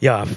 Ja, 0.00 0.28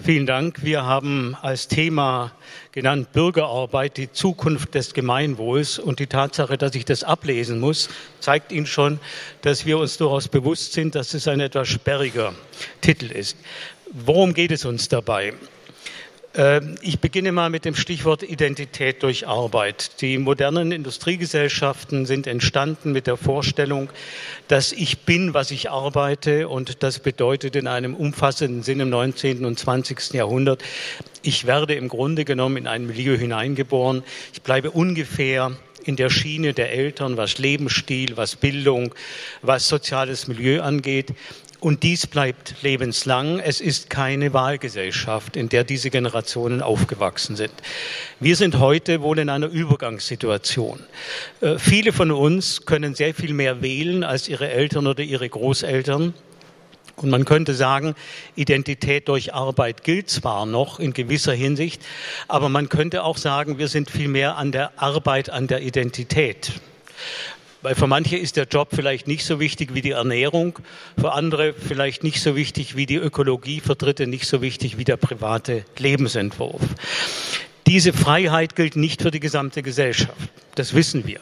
vielen 0.00 0.26
Dank. 0.26 0.62
Wir 0.62 0.84
haben 0.84 1.36
als 1.42 1.66
Thema 1.66 2.30
genannt 2.70 3.12
Bürgerarbeit, 3.12 3.96
die 3.96 4.12
Zukunft 4.12 4.76
des 4.76 4.94
Gemeinwohls. 4.94 5.80
Und 5.80 5.98
die 5.98 6.06
Tatsache, 6.06 6.56
dass 6.56 6.76
ich 6.76 6.84
das 6.84 7.02
ablesen 7.02 7.58
muss, 7.58 7.88
zeigt 8.20 8.52
Ihnen 8.52 8.66
schon, 8.66 9.00
dass 9.40 9.66
wir 9.66 9.78
uns 9.78 9.96
durchaus 9.96 10.28
bewusst 10.28 10.74
sind, 10.74 10.94
dass 10.94 11.14
es 11.14 11.26
ein 11.26 11.40
etwas 11.40 11.66
sperriger 11.66 12.32
Titel 12.80 13.06
ist. 13.06 13.36
Worum 13.92 14.34
geht 14.34 14.52
es 14.52 14.64
uns 14.64 14.88
dabei? 14.88 15.34
Ähm, 16.34 16.76
ich 16.80 16.98
beginne 16.98 17.30
mal 17.30 17.50
mit 17.50 17.64
dem 17.64 17.74
Stichwort 17.74 18.22
Identität 18.22 19.02
durch 19.02 19.26
Arbeit. 19.28 20.00
Die 20.00 20.16
modernen 20.16 20.72
Industriegesellschaften 20.72 22.06
sind 22.06 22.26
entstanden 22.26 22.92
mit 22.92 23.06
der 23.06 23.18
Vorstellung, 23.18 23.90
dass 24.48 24.72
ich 24.72 25.00
bin, 25.00 25.34
was 25.34 25.50
ich 25.50 25.70
arbeite. 25.70 26.48
Und 26.48 26.82
das 26.82 27.00
bedeutet 27.00 27.54
in 27.56 27.66
einem 27.66 27.94
umfassenden 27.94 28.62
Sinn 28.62 28.80
im 28.80 28.88
19. 28.88 29.44
und 29.44 29.58
20. 29.58 30.14
Jahrhundert, 30.14 30.62
ich 31.20 31.46
werde 31.46 31.74
im 31.74 31.88
Grunde 31.88 32.24
genommen 32.24 32.56
in 32.56 32.66
ein 32.66 32.86
Milieu 32.86 33.16
hineingeboren. 33.16 34.02
Ich 34.32 34.42
bleibe 34.42 34.70
ungefähr 34.70 35.52
in 35.84 35.96
der 35.96 36.10
Schiene 36.10 36.54
der 36.54 36.72
Eltern, 36.72 37.16
was 37.16 37.38
Lebensstil, 37.38 38.16
was 38.16 38.36
Bildung, 38.36 38.94
was 39.42 39.68
soziales 39.68 40.28
Milieu 40.28 40.62
angeht. 40.62 41.12
Und 41.62 41.84
dies 41.84 42.08
bleibt 42.08 42.56
lebenslang. 42.62 43.38
Es 43.38 43.60
ist 43.60 43.88
keine 43.88 44.32
Wahlgesellschaft, 44.34 45.36
in 45.36 45.48
der 45.48 45.62
diese 45.62 45.90
Generationen 45.90 46.60
aufgewachsen 46.60 47.36
sind. 47.36 47.52
Wir 48.18 48.34
sind 48.34 48.58
heute 48.58 49.00
wohl 49.00 49.20
in 49.20 49.28
einer 49.28 49.46
Übergangssituation. 49.46 50.80
Äh, 51.40 51.58
viele 51.58 51.92
von 51.92 52.10
uns 52.10 52.66
können 52.66 52.96
sehr 52.96 53.14
viel 53.14 53.32
mehr 53.32 53.62
wählen 53.62 54.02
als 54.02 54.26
ihre 54.28 54.50
Eltern 54.50 54.88
oder 54.88 55.04
ihre 55.04 55.28
Großeltern. 55.28 56.14
Und 56.96 57.10
man 57.10 57.24
könnte 57.24 57.54
sagen, 57.54 57.94
Identität 58.34 59.06
durch 59.06 59.32
Arbeit 59.32 59.84
gilt 59.84 60.10
zwar 60.10 60.46
noch 60.46 60.80
in 60.80 60.92
gewisser 60.92 61.32
Hinsicht, 61.32 61.80
aber 62.26 62.48
man 62.48 62.70
könnte 62.70 63.04
auch 63.04 63.18
sagen, 63.18 63.58
wir 63.58 63.68
sind 63.68 63.88
viel 63.88 64.08
mehr 64.08 64.36
an 64.36 64.50
der 64.50 64.82
Arbeit, 64.82 65.30
an 65.30 65.46
der 65.46 65.62
Identität. 65.62 66.54
Weil 67.62 67.76
für 67.76 67.86
manche 67.86 68.16
ist 68.16 68.36
der 68.36 68.44
Job 68.44 68.68
vielleicht 68.74 69.06
nicht 69.06 69.24
so 69.24 69.38
wichtig 69.38 69.72
wie 69.74 69.82
die 69.82 69.92
Ernährung, 69.92 70.58
für 70.98 71.12
andere 71.12 71.54
vielleicht 71.54 72.02
nicht 72.02 72.20
so 72.20 72.34
wichtig 72.34 72.76
wie 72.76 72.86
die 72.86 72.96
Ökologie, 72.96 73.60
für 73.60 73.76
Dritte 73.76 74.06
nicht 74.06 74.26
so 74.26 74.42
wichtig 74.42 74.78
wie 74.78 74.84
der 74.84 74.96
private 74.96 75.64
Lebensentwurf. 75.78 76.62
Diese 77.68 77.92
Freiheit 77.92 78.56
gilt 78.56 78.76
nicht 78.76 79.02
für 79.02 79.12
die 79.12 79.20
gesamte 79.20 79.62
Gesellschaft. 79.62 80.30
Das 80.56 80.74
wissen 80.74 81.06
wir. 81.06 81.20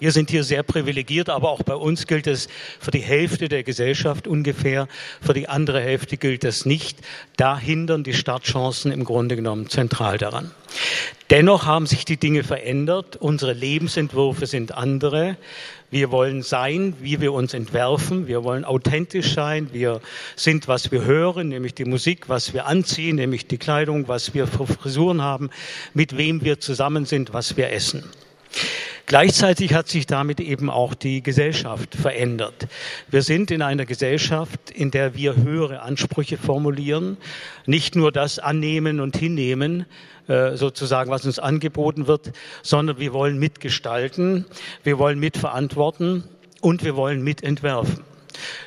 Wir 0.00 0.10
sind 0.10 0.28
hier 0.28 0.42
sehr 0.42 0.64
privilegiert, 0.64 1.28
aber 1.28 1.50
auch 1.50 1.62
bei 1.62 1.76
uns 1.76 2.06
gilt 2.06 2.26
es 2.26 2.48
für 2.80 2.90
die 2.90 2.98
Hälfte 2.98 3.48
der 3.48 3.62
Gesellschaft 3.62 4.26
ungefähr, 4.26 4.88
für 5.20 5.34
die 5.34 5.48
andere 5.48 5.80
Hälfte 5.80 6.16
gilt 6.16 6.42
es 6.44 6.66
nicht. 6.66 6.98
Da 7.36 7.56
hindern 7.56 8.02
die 8.02 8.12
Startchancen 8.12 8.90
im 8.90 9.04
Grunde 9.04 9.36
genommen 9.36 9.68
zentral 9.68 10.18
daran. 10.18 10.50
Dennoch 11.30 11.64
haben 11.64 11.86
sich 11.86 12.04
die 12.04 12.16
Dinge 12.16 12.42
verändert. 12.42 13.16
Unsere 13.16 13.52
Lebensentwürfe 13.52 14.46
sind 14.46 14.72
andere. 14.72 15.36
Wir 15.90 16.10
wollen 16.10 16.42
sein, 16.42 16.94
wie 17.00 17.20
wir 17.20 17.32
uns 17.32 17.54
entwerfen. 17.54 18.26
Wir 18.26 18.42
wollen 18.42 18.64
authentisch 18.64 19.32
sein. 19.32 19.68
Wir 19.72 20.00
sind, 20.34 20.66
was 20.66 20.90
wir 20.90 21.04
hören, 21.04 21.48
nämlich 21.48 21.74
die 21.74 21.84
Musik, 21.84 22.28
was 22.28 22.52
wir 22.52 22.66
anziehen, 22.66 23.14
nämlich 23.16 23.46
die 23.46 23.58
Kleidung, 23.58 24.08
was 24.08 24.34
wir 24.34 24.48
für 24.48 24.66
Frisuren 24.66 25.22
haben, 25.22 25.50
mit 25.94 26.16
wem 26.16 26.44
wir 26.44 26.58
zusammen 26.58 27.06
sind, 27.06 27.32
was 27.32 27.56
wir 27.56 27.70
essen. 27.70 28.02
Gleichzeitig 29.06 29.74
hat 29.74 29.88
sich 29.88 30.06
damit 30.06 30.40
eben 30.40 30.70
auch 30.70 30.94
die 30.94 31.22
Gesellschaft 31.22 31.94
verändert. 31.94 32.66
Wir 33.10 33.20
sind 33.20 33.50
in 33.50 33.60
einer 33.60 33.84
Gesellschaft, 33.84 34.70
in 34.70 34.90
der 34.90 35.14
wir 35.14 35.36
höhere 35.36 35.82
Ansprüche 35.82 36.38
formulieren, 36.38 37.18
nicht 37.66 37.96
nur 37.96 38.12
das 38.12 38.38
annehmen 38.38 39.00
und 39.00 39.16
hinnehmen, 39.16 39.84
äh, 40.26 40.56
sozusagen, 40.56 41.10
was 41.10 41.26
uns 41.26 41.38
angeboten 41.38 42.06
wird, 42.06 42.32
sondern 42.62 42.98
wir 42.98 43.12
wollen 43.12 43.38
mitgestalten, 43.38 44.46
wir 44.82 44.98
wollen 44.98 45.18
mitverantworten 45.18 46.24
und 46.62 46.82
wir 46.82 46.96
wollen 46.96 47.22
mitentwerfen. 47.22 48.13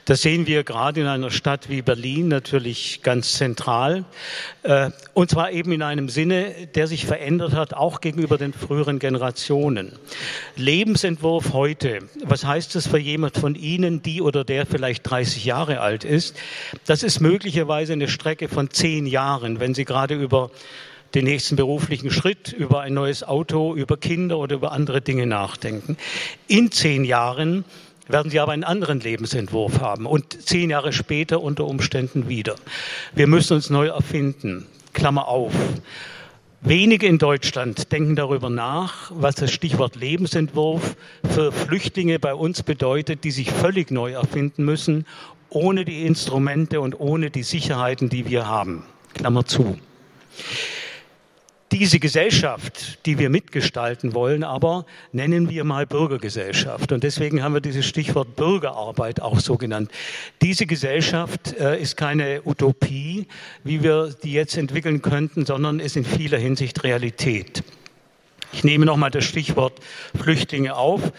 Das 0.06 0.22
sehen 0.22 0.48
wir 0.48 0.64
gerade 0.64 1.02
in 1.02 1.08
einer 1.08 1.32
Stadt 1.32 1.70
wie 1.70 1.82
Berlin 1.82 2.28
natürlich 2.28 3.02
ganz 3.04 3.34
zentral. 3.34 4.06
Äh, 4.64 4.92
und 5.14 5.30
zwar 5.30 5.52
eben 5.52 5.72
in 5.72 5.82
einem 5.82 6.10
Sinne, 6.10 6.68
der 6.76 6.88
sich 6.88 7.06
verändert 7.06 7.54
hat, 7.54 7.74
auch 7.74 8.02
gegenüber 8.02 8.38
den 8.38 8.54
früheren 8.54 9.00
Generationen. 9.00 9.94
Lebensentwurf 10.56 11.54
heute. 11.54 12.00
Was 12.24 12.46
heißt 12.46 12.76
das 12.76 12.88
für 12.88 13.00
jemand 13.00 13.38
von 13.38 13.56
Ihnen, 13.56 14.02
die 14.02 14.22
oder 14.22 14.44
der 14.44 14.66
vielleicht 14.66 15.10
30 15.10 15.46
Jahre 15.46 15.82
alt 15.82 16.04
ist? 16.04 16.36
Das 16.86 17.04
ist 17.04 17.20
möglicherweise 17.20 17.94
eine 17.94 18.08
Strecke 18.08 18.48
von 18.48 18.70
zehn 18.70 19.06
Jahren, 19.06 19.60
wenn 19.60 19.74
Sie 19.74 19.86
gerade 19.86 20.16
über 20.16 20.52
den 21.16 21.26
nächsten 21.26 21.56
beruflichen 21.56 22.12
Schritt, 22.12 22.52
über 22.52 22.82
ein 22.82 22.94
neues 22.94 23.24
Auto, 23.24 23.74
über 23.76 23.98
Kinder 23.98 24.38
oder 24.38 24.56
über 24.56 24.72
andere 24.72 25.02
Dinge 25.02 25.26
nachdenken. 25.26 25.98
In 26.48 26.72
zehn 26.72 27.06
Jahren 27.06 27.66
werden 28.08 28.32
Sie 28.32 28.40
aber 28.40 28.52
einen 28.52 28.64
anderen 28.64 29.00
Lebensentwurf 29.00 29.80
haben 29.80 30.06
und 30.06 30.42
zehn 30.42 30.70
Jahre 30.70 30.94
später 30.94 31.42
unter 31.42 31.66
Umständen 31.66 32.30
wieder. 32.30 32.56
Wir 33.14 33.28
müssen 33.28 33.54
uns 33.54 33.70
neu 33.70 33.88
erfinden. 33.88 34.66
Klammer 34.94 35.28
auf. 35.28 35.54
Wenige 36.62 37.06
in 37.06 37.20
Deutschland 37.20 37.92
denken 37.92 38.16
darüber 38.16 38.50
nach, 38.50 39.12
was 39.14 39.36
das 39.36 39.52
Stichwort 39.52 39.96
Lebensentwurf 39.96 40.96
für 41.30 41.52
Flüchtlinge 41.52 42.18
bei 42.18 42.34
uns 42.34 42.64
bedeutet, 42.64 43.24
die 43.24 43.32
sich 43.32 43.52
völlig 43.52 43.92
neu 43.92 44.14
erfinden 44.14 44.66
müssen, 44.66 45.06
ohne 45.50 45.86
die 45.86 46.06
Instrumente 46.06 46.82
und 46.82 47.00
ohne 47.00 47.30
die 47.30 47.44
Sicherheiten, 47.44 48.10
die 48.10 48.28
wir 48.28 48.48
haben. 48.48 48.84
Klammer 49.14 49.46
zu 49.46 49.78
diese 51.72 52.00
Gesellschaft, 52.00 53.06
die 53.06 53.20
wir 53.20 53.30
mitgestalten 53.30 54.14
wollen, 54.14 54.44
aber 54.44 54.86
nennen 55.12 55.50
wir 55.50 55.64
mal 55.64 55.86
Bürgergesellschaft. 55.86 56.92
Und 56.92 57.04
deswegen 57.04 57.44
haben 57.44 57.54
wir 57.54 57.62
dieses 57.62 57.86
Stichwort 57.86 58.36
Bürgerarbeit 58.36 59.22
auch 59.22 59.40
so 59.40 59.58
genannt. 59.58 59.92
Diese 60.42 60.66
Gesellschaft 60.66 61.54
äh, 61.60 61.82
ist 61.82 61.98
keine 61.98 62.42
Utopie, 62.46 63.28
wie 63.64 63.84
wir 63.84 64.16
die 64.24 64.34
jetzt 64.34 64.58
entwickeln 64.58 65.02
könnten, 65.02 65.46
sondern 65.46 65.80
ist 65.80 65.98
in 65.98 66.06
vieler 66.06 66.38
Hinsicht 66.38 66.84
Realität. 66.84 67.64
Ich 68.54 68.64
nehme 68.64 68.86
nochmal 68.86 69.12
das 69.12 69.26
Stichwort 69.26 69.74
Flüchtlinge 70.16 70.76
auf. 70.76 71.12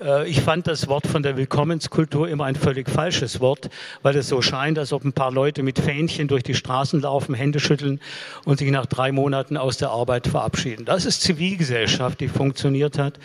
Äh, 0.00 0.28
ich 0.28 0.40
fand 0.40 0.66
das 0.66 0.86
Wort 0.88 1.06
von 1.06 1.22
der 1.22 1.36
Willkommenskultur 1.36 2.28
immer 2.28 2.44
ein 2.44 2.56
völlig 2.56 2.90
falsches 2.90 3.40
Wort, 3.40 3.70
weil 4.02 4.16
es 4.16 4.28
so 4.28 4.42
scheint, 4.42 4.78
als 4.78 4.92
ob 4.92 5.04
ein 5.04 5.12
paar 5.12 5.32
Leute 5.32 5.62
mit 5.62 5.78
Fähnchen 5.78 6.28
durch 6.28 6.42
die 6.42 6.54
Straßen 6.54 7.00
laufen, 7.00 7.34
Hände 7.34 7.58
schütteln 7.60 8.00
und 8.44 8.58
sich 8.58 8.70
nach 8.70 8.86
drei 8.86 9.12
Monaten 9.12 9.56
aus 9.56 9.78
der 9.78 9.90
Arbeit 9.90 10.26
verabschieden. 10.26 10.84
Das 10.84 11.06
ist 11.06 11.22
Zivilgesellschaft, 11.22 12.20
die 12.20 12.28
funktioniert 12.28 12.98
hat. 12.98 13.18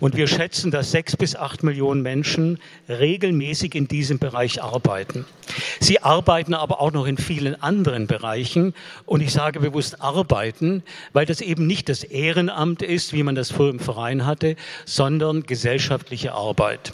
Und 0.00 0.16
wir 0.16 0.26
schätzen, 0.26 0.70
dass 0.70 0.90
sechs 0.90 1.16
bis 1.16 1.36
acht 1.36 1.62
Millionen 1.62 2.02
Menschen 2.02 2.58
regelmäßig 2.88 3.74
in 3.74 3.86
diesem 3.88 4.18
Bereich 4.18 4.62
arbeiten. 4.62 5.24
Sie 5.80 6.02
arbeiten 6.02 6.54
aber 6.54 6.80
auch 6.80 6.92
noch 6.92 7.06
in 7.06 7.18
vielen 7.18 7.60
anderen 7.62 8.06
Bereichen. 8.06 8.74
Und 9.06 9.20
ich 9.20 9.32
sage 9.32 9.60
bewusst 9.60 10.00
arbeiten, 10.00 10.82
weil 11.12 11.26
das 11.26 11.40
eben 11.40 11.66
nicht 11.66 11.88
das 11.88 12.02
Ehrenamt 12.02 12.82
ist, 12.82 13.03
wie 13.12 13.22
man 13.22 13.34
das 13.34 13.50
früher 13.50 13.70
im 13.70 13.80
Verein 13.80 14.26
hatte, 14.26 14.56
sondern 14.84 15.42
gesellschaftliche 15.42 16.32
Arbeit. 16.32 16.92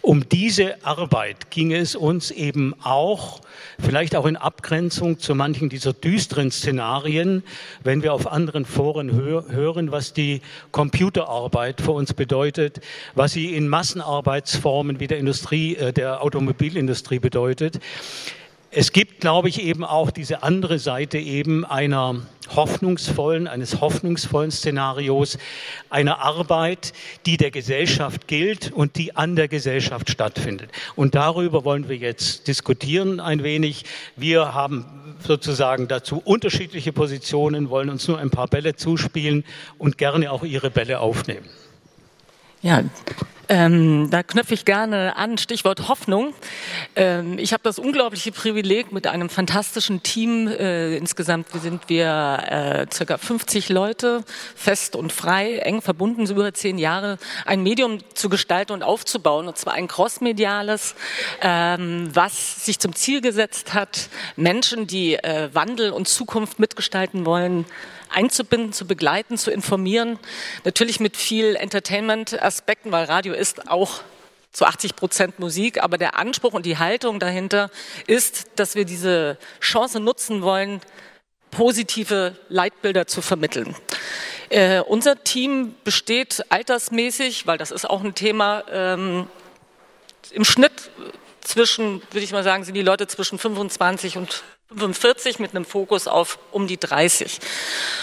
Um 0.00 0.28
diese 0.28 0.84
Arbeit 0.84 1.50
ging 1.50 1.72
es 1.72 1.94
uns 1.94 2.30
eben 2.30 2.74
auch, 2.82 3.40
vielleicht 3.80 4.16
auch 4.16 4.26
in 4.26 4.36
Abgrenzung 4.36 5.18
zu 5.18 5.34
manchen 5.34 5.68
dieser 5.68 5.92
düsteren 5.92 6.50
Szenarien, 6.50 7.42
wenn 7.82 8.02
wir 8.02 8.12
auf 8.12 8.30
anderen 8.30 8.64
Foren 8.64 9.12
hör 9.12 9.44
hören, 9.48 9.92
was 9.92 10.12
die 10.12 10.40
Computerarbeit 10.70 11.80
für 11.80 11.92
uns 11.92 12.14
bedeutet, 12.14 12.80
was 13.14 13.32
sie 13.32 13.54
in 13.54 13.68
Massenarbeitsformen 13.68 15.00
wie 15.00 15.06
der 15.06 15.18
Industrie, 15.18 15.76
äh, 15.76 15.92
der 15.92 16.22
Automobilindustrie 16.22 17.18
bedeutet. 17.18 17.80
Es 18.74 18.92
gibt, 18.92 19.20
glaube 19.20 19.50
ich, 19.50 19.62
eben 19.62 19.84
auch 19.84 20.10
diese 20.10 20.42
andere 20.42 20.78
Seite 20.78 21.18
eben 21.18 21.66
einer 21.66 22.22
hoffnungsvollen, 22.56 23.46
eines 23.46 23.82
hoffnungsvollen 23.82 24.50
Szenarios, 24.50 25.36
einer 25.90 26.20
Arbeit, 26.20 26.94
die 27.26 27.36
der 27.36 27.50
Gesellschaft 27.50 28.26
gilt 28.28 28.72
und 28.72 28.96
die 28.96 29.14
an 29.14 29.36
der 29.36 29.48
Gesellschaft 29.48 30.10
stattfindet. 30.10 30.70
Und 30.96 31.14
darüber 31.14 31.66
wollen 31.66 31.90
wir 31.90 31.96
jetzt 31.96 32.48
diskutieren 32.48 33.20
ein 33.20 33.42
wenig. 33.42 33.84
Wir 34.16 34.54
haben 34.54 34.86
sozusagen 35.18 35.86
dazu 35.86 36.22
unterschiedliche 36.24 36.94
Positionen, 36.94 37.68
wollen 37.68 37.90
uns 37.90 38.08
nur 38.08 38.18
ein 38.18 38.30
paar 38.30 38.48
Bälle 38.48 38.74
zuspielen 38.74 39.44
und 39.76 39.98
gerne 39.98 40.32
auch 40.32 40.44
Ihre 40.44 40.70
Bälle 40.70 41.00
aufnehmen. 41.00 41.46
Ja, 42.62 42.82
Ähm, 43.52 44.08
da 44.08 44.22
knöpfe 44.22 44.54
ich 44.54 44.64
gerne 44.64 45.14
an, 45.16 45.36
Stichwort 45.36 45.86
Hoffnung. 45.88 46.32
Ähm, 46.96 47.38
ich 47.38 47.52
habe 47.52 47.62
das 47.62 47.78
unglaubliche 47.78 48.32
Privileg 48.32 48.92
mit 48.92 49.06
einem 49.06 49.28
fantastischen 49.28 50.02
Team, 50.02 50.48
äh, 50.48 50.96
insgesamt 50.96 51.48
sind 51.60 51.90
wir 51.90 52.44
äh, 52.48 52.86
circa 52.90 53.18
50 53.18 53.68
Leute, 53.68 54.24
fest 54.56 54.96
und 54.96 55.12
frei, 55.12 55.58
eng 55.58 55.82
verbunden, 55.82 56.26
so 56.26 56.32
über 56.32 56.54
zehn 56.54 56.78
Jahre, 56.78 57.18
ein 57.44 57.62
Medium 57.62 57.98
zu 58.14 58.30
gestalten 58.30 58.72
und 58.72 58.82
aufzubauen, 58.82 59.48
und 59.48 59.58
zwar 59.58 59.74
ein 59.74 59.86
crossmediales, 59.86 60.94
ähm, 61.42 62.08
was 62.10 62.64
sich 62.64 62.78
zum 62.78 62.94
Ziel 62.94 63.20
gesetzt 63.20 63.74
hat, 63.74 64.08
Menschen, 64.34 64.86
die 64.86 65.16
äh, 65.16 65.50
Wandel 65.52 65.90
und 65.90 66.08
Zukunft 66.08 66.58
mitgestalten 66.58 67.26
wollen, 67.26 67.66
einzubinden, 68.14 68.72
zu 68.72 68.86
begleiten, 68.86 69.36
zu 69.36 69.50
informieren. 69.50 70.18
Natürlich 70.64 71.00
mit 71.00 71.16
viel 71.16 71.56
Entertainment-Aspekten, 71.56 72.92
weil 72.92 73.04
Radio 73.04 73.34
ist 73.34 73.68
auch 73.70 74.02
zu 74.52 74.66
80 74.66 74.96
Prozent 74.96 75.38
Musik, 75.38 75.82
aber 75.82 75.98
der 75.98 76.18
Anspruch 76.18 76.52
und 76.52 76.66
die 76.66 76.78
Haltung 76.78 77.18
dahinter 77.18 77.70
ist, 78.06 78.46
dass 78.56 78.74
wir 78.74 78.84
diese 78.84 79.38
Chance 79.60 79.98
nutzen 79.98 80.42
wollen, 80.42 80.80
positive 81.50 82.36
Leitbilder 82.48 83.06
zu 83.06 83.22
vermitteln. 83.22 83.74
Äh, 84.48 84.80
unser 84.80 85.22
Team 85.24 85.74
besteht 85.84 86.44
altersmäßig, 86.50 87.46
weil 87.46 87.58
das 87.58 87.70
ist 87.70 87.88
auch 87.88 88.04
ein 88.04 88.14
Thema, 88.14 88.64
ähm, 88.70 89.26
im 90.30 90.44
Schnitt 90.44 90.90
zwischen, 91.40 92.02
würde 92.10 92.24
ich 92.24 92.32
mal 92.32 92.44
sagen, 92.44 92.64
sind 92.64 92.74
die 92.74 92.82
Leute 92.82 93.06
zwischen 93.06 93.38
25 93.38 94.16
und 94.16 94.42
45 94.76 95.38
mit 95.38 95.54
einem 95.54 95.64
Fokus 95.64 96.08
auf 96.08 96.38
um 96.50 96.66
die 96.66 96.78
30. 96.78 97.38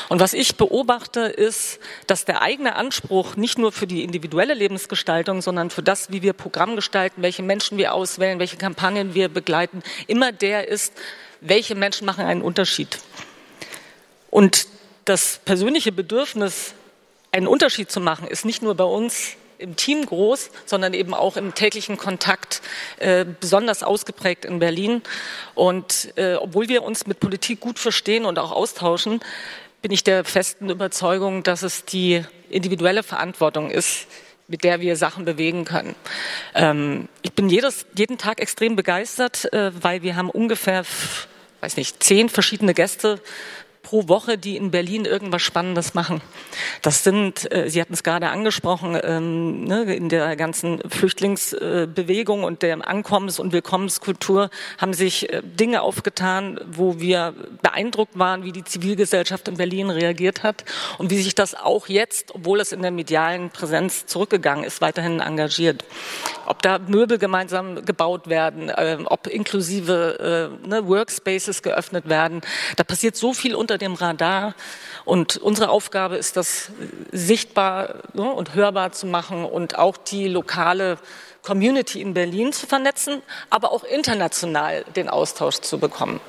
Und 0.10 0.20
was 0.20 0.34
ich 0.34 0.56
beobachte, 0.56 1.22
ist, 1.22 1.80
dass 2.08 2.26
der 2.26 2.42
eigene 2.42 2.76
Anspruch 2.76 3.36
nicht 3.36 3.58
nur 3.58 3.72
für 3.72 3.88
die 3.88 4.04
individuelle 4.04 4.54
Lebensgestaltung, 4.54 5.42
sondern 5.42 5.70
für 5.70 5.84
das, 5.84 6.12
wie 6.12 6.22
wir 6.22 6.34
Programm 6.34 6.76
gestalten, 6.76 7.22
welche 7.22 7.44
Menschen 7.44 7.78
wir 7.78 7.94
auswählen, 7.94 8.40
welche 8.40 8.58
Kampagnen 8.58 9.14
wir 9.14 9.30
begleiten, 9.30 9.84
immer 10.08 10.32
der 10.32 10.68
ist, 10.68 10.94
welche 11.42 11.76
Menschen 11.76 12.06
machen 12.06 12.26
einen 12.26 12.42
Unterschied. 12.42 13.00
Und 14.30 14.68
das 15.06 15.40
persönliche 15.44 15.92
Bedürfnis, 15.92 16.74
einen 17.32 17.48
Unterschied 17.48 17.92
zu 17.92 18.00
machen, 18.00 18.28
ist 18.28 18.46
nicht 18.46 18.62
nur 18.62 18.76
bei 18.76 18.84
uns 18.84 19.36
im 19.60 19.76
Team 19.76 20.06
groß, 20.06 20.50
sondern 20.66 20.94
eben 20.94 21.14
auch 21.14 21.38
im 21.38 21.54
täglichen 21.54 21.98
Kontakt 21.98 22.62
äh, 22.98 23.26
besonders 23.40 23.84
ausgeprägt 23.84 24.46
in 24.46 24.60
Berlin. 24.60 25.02
Und 25.54 26.14
äh, 26.16 26.36
obwohl 26.36 26.70
wir 26.70 26.84
uns 26.84 27.06
mit 27.06 27.20
Politik 27.20 27.60
gut 27.60 27.78
verstehen 27.78 28.26
und 28.26 28.40
auch 28.40 28.52
austauschen, 28.52 29.20
bin 29.82 29.92
ich 29.92 30.04
der 30.04 30.26
festen 30.26 30.70
Überzeugung, 30.70 31.44
dass 31.44 31.64
es 31.64 31.86
die 31.86 32.24
individuelle 32.50 33.04
Verantwortung 33.04 33.70
ist, 33.70 34.08
mit 34.48 34.64
der 34.64 34.82
wir 34.82 34.96
Sachen 34.96 35.26
bewegen 35.26 35.64
können. 35.64 35.96
Ähm, 36.56 37.08
ich 37.22 37.34
bin 37.34 37.50
jedes, 37.50 37.86
jeden 37.96 38.18
Tag 38.18 38.42
extrem 38.42 38.76
begeistert, 38.76 39.52
äh, 39.54 39.72
weil 39.84 40.02
wir 40.02 40.16
haben 40.16 40.30
ungefähr, 40.30 40.84
weiß 41.62 41.78
nicht, 41.78 42.04
zehn 42.04 42.30
verschiedene 42.30 42.74
Gäste 42.74 43.22
pro 43.90 44.08
Woche, 44.08 44.38
die 44.38 44.56
in 44.56 44.70
Berlin 44.70 45.06
irgendwas 45.06 45.42
Spannendes 45.42 45.96
machen. 45.96 46.22
Das 46.84 47.04
sind, 47.04 47.52
äh, 47.52 47.72
Sie 47.72 47.82
hatten 47.82 47.94
es 47.94 48.04
gerade 48.04 48.30
angesprochen, 48.30 48.96
ähm, 49.02 49.64
ne, 49.64 49.96
in 49.96 50.10
der 50.10 50.36
ganzen 50.36 50.80
Flüchtlingsbewegung 50.88 52.44
und 52.44 52.62
der 52.62 52.88
Ankommens- 52.88 53.40
und 53.40 53.52
Willkommenskultur 53.52 54.52
haben 54.78 54.94
sich 54.94 55.34
äh, 55.34 55.42
Dinge 55.44 55.82
aufgetan, 55.82 56.60
wo 56.72 57.00
wir 57.00 57.34
beeindruckt 57.64 58.20
waren, 58.20 58.44
wie 58.44 58.52
die 58.52 58.64
Zivilgesellschaft 58.64 59.48
in 59.48 59.58
Berlin 59.58 59.90
reagiert 59.90 60.44
hat 60.44 60.66
und 61.00 61.10
wie 61.10 61.20
sich 61.20 61.34
das 61.34 61.56
auch 61.56 61.88
jetzt, 61.88 62.36
obwohl 62.36 62.60
es 62.60 62.72
in 62.72 62.84
der 62.84 62.92
medialen 62.92 63.50
Präsenz 63.50 64.06
zurückgegangen 64.06 64.66
ist, 64.66 64.82
weiterhin 64.82 65.20
engagiert. 65.20 65.84
Ob 66.46 66.62
da 66.62 66.78
Möbel 66.78 67.18
gemeinsam 67.18 67.84
gebaut 67.86 68.30
werden, 68.30 68.70
äh, 68.70 69.00
ob 69.06 69.26
inklusive 69.26 70.52
äh, 70.64 70.68
ne, 70.68 70.88
Workspaces 70.88 71.64
geöffnet 71.64 72.08
werden, 72.08 72.42
da 72.76 72.84
passiert 72.84 73.16
so 73.16 73.34
viel 73.34 73.56
unter 73.56 73.79
dem 73.80 73.96
Radar. 73.96 74.54
Und 75.06 75.38
unsere 75.38 75.70
Aufgabe 75.70 76.18
ist, 76.18 76.38
das 76.38 76.72
sichtbar 77.12 77.96
ne, 78.14 78.32
und 78.32 78.54
hörbar 78.54 78.92
zu 78.92 79.08
machen 79.08 79.46
und 79.46 79.78
auch 79.78 79.98
die 79.98 80.28
lokale 80.28 80.98
Community 81.42 82.02
in 82.02 82.14
Berlin 82.14 82.54
zu 82.54 82.68
vernetzen, 82.68 83.22
aber 83.50 83.72
auch 83.72 83.84
international 83.84 84.84
den 84.96 85.10
Austausch 85.10 85.60
zu 85.60 85.80
bekommen. 85.80 86.20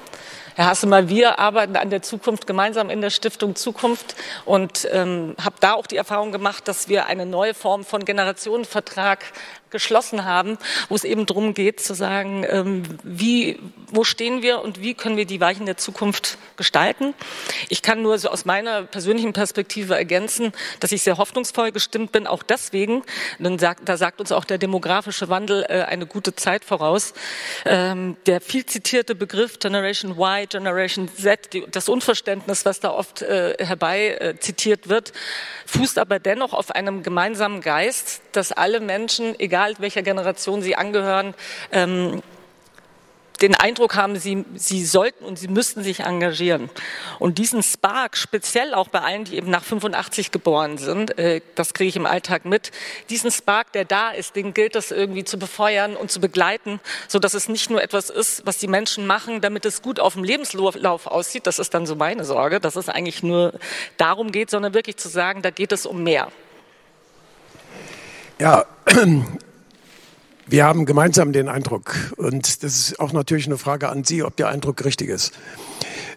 Herr 0.57 0.67
Hassemer, 0.67 1.09
wir 1.09 1.39
arbeiten 1.39 1.77
an 1.77 1.91
der 1.91 2.03
Zukunft 2.03 2.47
gemeinsam 2.47 2.91
in 2.91 3.01
der 3.01 3.11
Stiftung 3.11 3.55
Zukunft 3.55 4.17
und 4.45 4.87
ähm, 4.91 5.35
habe 5.43 5.57
da 5.61 5.75
auch 5.75 5.87
die 5.87 5.97
Erfahrung 5.97 6.33
gemacht, 6.33 6.67
dass 6.69 6.89
wir 6.89 7.07
eine 7.07 7.25
neue 7.25 7.55
Form 7.55 7.85
von 7.85 8.05
Generationenvertrag 8.05 9.25
geschlossen 9.71 10.25
haben, 10.25 10.59
wo 10.89 10.95
es 10.95 11.05
eben 11.05 11.27
darum 11.27 11.55
geht 11.55 11.81
zu 11.81 11.95
sagen, 11.95 12.45
ähm, 12.49 12.83
wie, 13.03 13.59
wo 13.91 14.05
stehen 14.05 14.43
wir 14.43 14.63
und 14.63 14.81
wie 14.81 14.95
können 14.95 15.17
wir 15.17 15.27
die 15.27 15.41
Weichen 15.41 15.67
der 15.67 15.77
Zukunft 15.77 16.39
gestalten. 16.57 17.15
Ich 17.69 17.83
kann 17.83 18.03
nur 18.03 18.19
so 18.19 18.29
aus 18.29 18.45
meiner 18.45 18.83
persönlichen 18.83 19.33
Perspektive 19.33 19.97
ergänzen, 19.97 20.53
dass 20.81 20.93
ich 20.93 21.03
sehr 21.03 21.19
hoffnungsvoll 21.19 21.73
gestimmt 21.73 22.13
bin, 22.13 22.27
auch 22.27 22.43
deswegen, 22.43 23.03
denn 23.39 23.57
da 23.57 23.97
sagt 23.97 24.21
uns 24.21 24.33
auch 24.33 24.45
der 24.45 24.59
demografische 24.59 25.29
Wandel 25.29 25.65
äh, 25.69 25.83
eine 25.83 26.07
gute 26.07 26.35
Zeit 26.35 26.65
voraus. 26.65 27.15
Ähm, 27.65 28.17
der 28.27 28.41
viel 28.41 28.67
zitierte 28.67 29.15
Begriff 29.15 29.59
Generation 29.59 30.13
Y, 30.13 30.49
Generation 30.49 31.09
Z, 31.09 31.51
das 31.71 31.89
Unverständnis, 31.89 32.65
was 32.65 32.81
da 32.81 32.91
oft 32.91 33.23
äh, 33.23 33.55
herbei 33.59 34.17
äh, 34.21 34.39
zitiert 34.39 34.89
wird, 34.89 35.13
fußt 35.67 35.99
aber 35.99 36.19
dennoch 36.19 36.53
auf 36.53 36.71
einem 36.71 37.03
gemeinsamen 37.03 37.61
Geist, 37.61 38.23
dass 38.33 38.53
alle 38.53 38.81
Menschen, 38.81 39.39
egal 39.39 39.60
welcher 39.79 40.03
Generation 40.03 40.63
sie 40.63 40.77
angehören, 40.77 41.35
ähm, 41.73 42.23
den 43.41 43.55
Eindruck 43.55 43.95
haben, 43.95 44.17
sie, 44.17 44.45
sie 44.55 44.85
sollten 44.85 45.25
und 45.25 45.39
sie 45.39 45.49
müssten 45.49 45.83
sich 45.83 46.01
engagieren. 46.01 46.69
Und 47.19 47.39
diesen 47.39 47.63
Spark, 47.63 48.17
speziell 48.17 48.75
auch 48.75 48.89
bei 48.89 49.01
allen, 49.01 49.25
die 49.25 49.37
eben 49.37 49.51
nach 49.51 49.65
85 49.65 50.31
geboren 50.31 50.79
sind, 50.79 51.19
äh, 51.19 51.41
das 51.55 51.73
kriege 51.73 51.89
ich 51.89 51.97
im 51.97 52.07
Alltag 52.07 52.45
mit, 52.45 52.71
diesen 53.09 53.31
Spark, 53.31 53.73
der 53.73 53.85
da 53.85 54.11
ist, 54.11 54.37
den 54.37 54.53
gilt 54.53 54.77
es 54.77 54.91
irgendwie 54.91 55.25
zu 55.25 55.39
befeuern 55.39 55.97
und 55.97 56.11
zu 56.11 56.21
begleiten, 56.21 56.81
so 57.09 57.19
dass 57.19 57.35
es 57.35 57.49
nicht 57.49 57.71
nur 57.71 57.83
etwas 57.83 58.11
ist, 58.11 58.47
was 58.47 58.59
die 58.59 58.69
Menschen 58.69 59.07
machen, 59.07 59.41
damit 59.41 59.65
es 59.65 59.83
gut 59.83 60.01
auf 60.01 60.15
dem 60.15 60.25
Lebenslauf 60.25 61.07
aussieht. 61.07 61.47
Das 61.47 61.59
ist 61.59 61.73
dann 61.73 61.87
so 61.87 61.97
meine 61.97 62.25
Sorge, 62.25 62.61
dass 62.61 62.77
es 62.77 62.89
eigentlich 62.89 63.23
nur 63.23 63.55
darum 63.97 64.33
geht, 64.33 64.51
sondern 64.51 64.75
wirklich 64.75 64.99
zu 64.99 65.09
sagen, 65.09 65.43
da 65.43 65.51
geht 65.51 65.73
es 65.73 65.87
um 65.87 66.03
mehr. 66.03 66.29
Ja, 68.39 68.65
wir 70.51 70.65
haben 70.65 70.85
gemeinsam 70.85 71.33
den 71.33 71.49
Eindruck, 71.49 71.95
und 72.17 72.65
das 72.65 72.75
ist 72.75 72.99
auch 72.99 73.13
natürlich 73.13 73.47
eine 73.47 73.57
Frage 73.57 73.89
an 73.89 74.03
Sie, 74.03 74.25
ob 74.25 74.37
der 74.37 74.49
Eindruck 74.49 74.85
richtig 74.85 75.09
ist. 75.09 75.33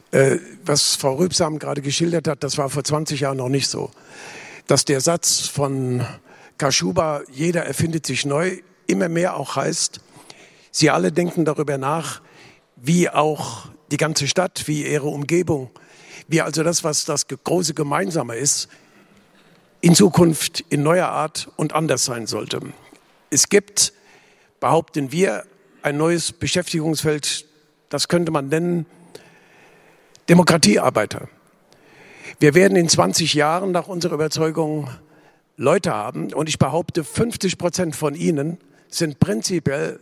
Äh, 0.09 0.37
was 0.65 0.95
Frau 0.95 1.15
Rübsam 1.15 1.59
gerade 1.59 1.83
geschildert 1.83 2.27
hat, 2.27 2.43
das 2.43 2.57
war 2.57 2.69
vor 2.69 2.83
20 2.83 3.19
Jahren 3.19 3.37
noch 3.37 3.49
nicht 3.49 3.67
so. 3.67 3.91
Dass 4.65 4.85
der 4.85 5.01
Satz 5.01 5.41
von 5.41 6.03
Kaschuba, 6.57 7.21
jeder 7.31 7.65
erfindet 7.65 8.07
sich 8.07 8.25
neu, 8.25 8.57
immer 8.87 9.07
mehr 9.07 9.37
auch 9.37 9.55
heißt, 9.55 10.01
Sie 10.71 10.89
alle 10.89 11.11
denken 11.11 11.45
darüber 11.45 11.77
nach, 11.77 12.21
wie 12.75 13.11
auch 13.11 13.67
die 13.91 13.97
ganze 13.97 14.27
Stadt, 14.27 14.63
wie 14.65 14.87
ihre 14.87 15.07
Umgebung, 15.07 15.69
wie 16.27 16.41
also 16.41 16.63
das, 16.63 16.83
was 16.83 17.05
das 17.05 17.27
große 17.27 17.75
Gemeinsame 17.75 18.35
ist, 18.35 18.67
in 19.81 19.93
Zukunft 19.93 20.61
in 20.69 20.81
neuer 20.81 21.09
Art 21.09 21.51
und 21.55 21.73
anders 21.73 22.05
sein 22.05 22.25
sollte. 22.25 22.61
Es 23.29 23.49
gibt 23.49 23.93
behaupten 24.63 25.11
wir, 25.11 25.43
ein 25.81 25.97
neues 25.97 26.31
Beschäftigungsfeld, 26.31 27.45
das 27.89 28.07
könnte 28.07 28.31
man 28.31 28.47
nennen 28.47 28.85
Demokratiearbeiter. 30.29 31.27
Wir 32.39 32.55
werden 32.55 32.77
in 32.77 32.87
20 32.87 33.33
Jahren 33.33 33.73
nach 33.73 33.89
unserer 33.89 34.13
Überzeugung 34.13 34.89
Leute 35.57 35.93
haben 35.93 36.31
und 36.31 36.47
ich 36.47 36.59
behaupte, 36.59 37.03
50 37.03 37.57
Prozent 37.57 37.93
von 37.93 38.15
ihnen 38.15 38.57
sind 38.87 39.19
prinzipiell 39.19 39.99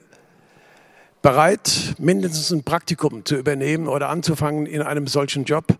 bereit, 1.23 1.95
mindestens 1.97 2.51
ein 2.51 2.63
Praktikum 2.63 3.25
zu 3.25 3.37
übernehmen 3.37 3.87
oder 3.87 4.09
anzufangen 4.09 4.67
in 4.67 4.83
einem 4.83 5.07
solchen 5.07 5.45
Job, 5.45 5.75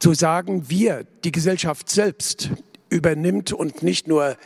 zu 0.00 0.14
sagen, 0.14 0.68
wir, 0.68 1.06
die 1.22 1.30
Gesellschaft 1.30 1.88
selbst, 1.88 2.50
übernimmt 2.88 3.52
und 3.52 3.84
nicht 3.84 4.08
nur 4.08 4.36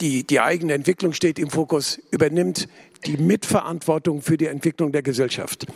die, 0.00 0.24
die 0.24 0.40
eigene 0.40 0.74
Entwicklung 0.74 1.12
steht 1.12 1.38
im 1.38 1.50
Fokus, 1.50 2.00
übernimmt 2.10 2.68
die 3.06 3.16
Mitverantwortung 3.16 4.22
für 4.22 4.36
die 4.36 4.46
Entwicklung 4.46 4.92
der 4.92 5.02
Gesellschaft. 5.02 5.66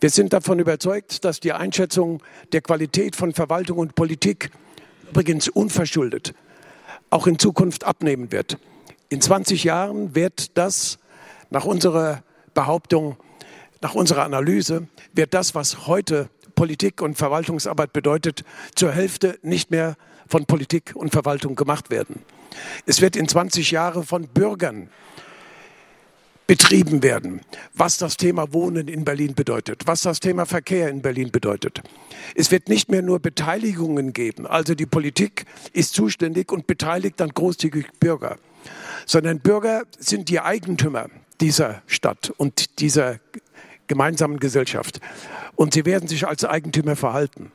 Wir 0.00 0.10
sind 0.10 0.32
davon 0.32 0.58
überzeugt, 0.58 1.24
dass 1.24 1.40
die 1.40 1.52
Einschätzung 1.52 2.22
der 2.52 2.60
Qualität 2.60 3.16
von 3.16 3.32
Verwaltung 3.32 3.78
und 3.78 3.94
Politik 3.94 4.50
übrigens 5.10 5.48
unverschuldet 5.48 6.34
auch 7.12 7.26
in 7.26 7.38
Zukunft 7.38 7.84
abnehmen 7.84 8.32
wird. 8.32 8.56
In 9.10 9.20
20 9.20 9.64
Jahren 9.64 10.14
wird 10.14 10.56
das 10.56 10.98
nach 11.50 11.66
unserer 11.66 12.22
Behauptung, 12.54 13.16
nach 13.82 13.94
unserer 13.94 14.24
Analyse, 14.24 14.88
wird 15.12 15.34
das, 15.34 15.54
was 15.54 15.86
heute 15.86 16.30
Politik 16.62 17.02
und 17.02 17.18
Verwaltungsarbeit 17.18 17.92
bedeutet, 17.92 18.44
zur 18.76 18.92
Hälfte 18.92 19.36
nicht 19.42 19.72
mehr 19.72 19.96
von 20.28 20.46
Politik 20.46 20.92
und 20.94 21.10
Verwaltung 21.10 21.56
gemacht 21.56 21.90
werden. 21.90 22.22
Es 22.86 23.00
wird 23.00 23.16
in 23.16 23.26
20 23.26 23.72
Jahren 23.72 24.04
von 24.04 24.28
Bürgern 24.28 24.88
betrieben 26.46 27.02
werden, 27.02 27.40
was 27.74 27.98
das 27.98 28.16
Thema 28.16 28.52
Wohnen 28.52 28.86
in 28.86 29.04
Berlin 29.04 29.34
bedeutet, 29.34 29.88
was 29.88 30.02
das 30.02 30.20
Thema 30.20 30.46
Verkehr 30.46 30.88
in 30.88 31.02
Berlin 31.02 31.32
bedeutet. 31.32 31.82
Es 32.36 32.52
wird 32.52 32.68
nicht 32.68 32.88
mehr 32.92 33.02
nur 33.02 33.18
Beteiligungen 33.18 34.12
geben, 34.12 34.46
also 34.46 34.76
die 34.76 34.86
Politik 34.86 35.46
ist 35.72 35.94
zuständig 35.94 36.52
und 36.52 36.68
beteiligt 36.68 37.18
dann 37.18 37.30
großzügig 37.30 37.86
Bürger, 37.98 38.38
sondern 39.04 39.40
Bürger 39.40 39.82
sind 39.98 40.28
die 40.28 40.38
Eigentümer 40.38 41.08
dieser 41.40 41.82
Stadt 41.88 42.32
und 42.36 42.78
dieser 42.78 43.18
gemeinsamen 43.86 44.38
Gesellschaft. 44.38 45.00
Und 45.56 45.74
sie 45.74 45.84
werden 45.84 46.08
sich 46.08 46.26
als 46.26 46.44
Eigentümer 46.44 46.96
verhalten. 46.96 47.52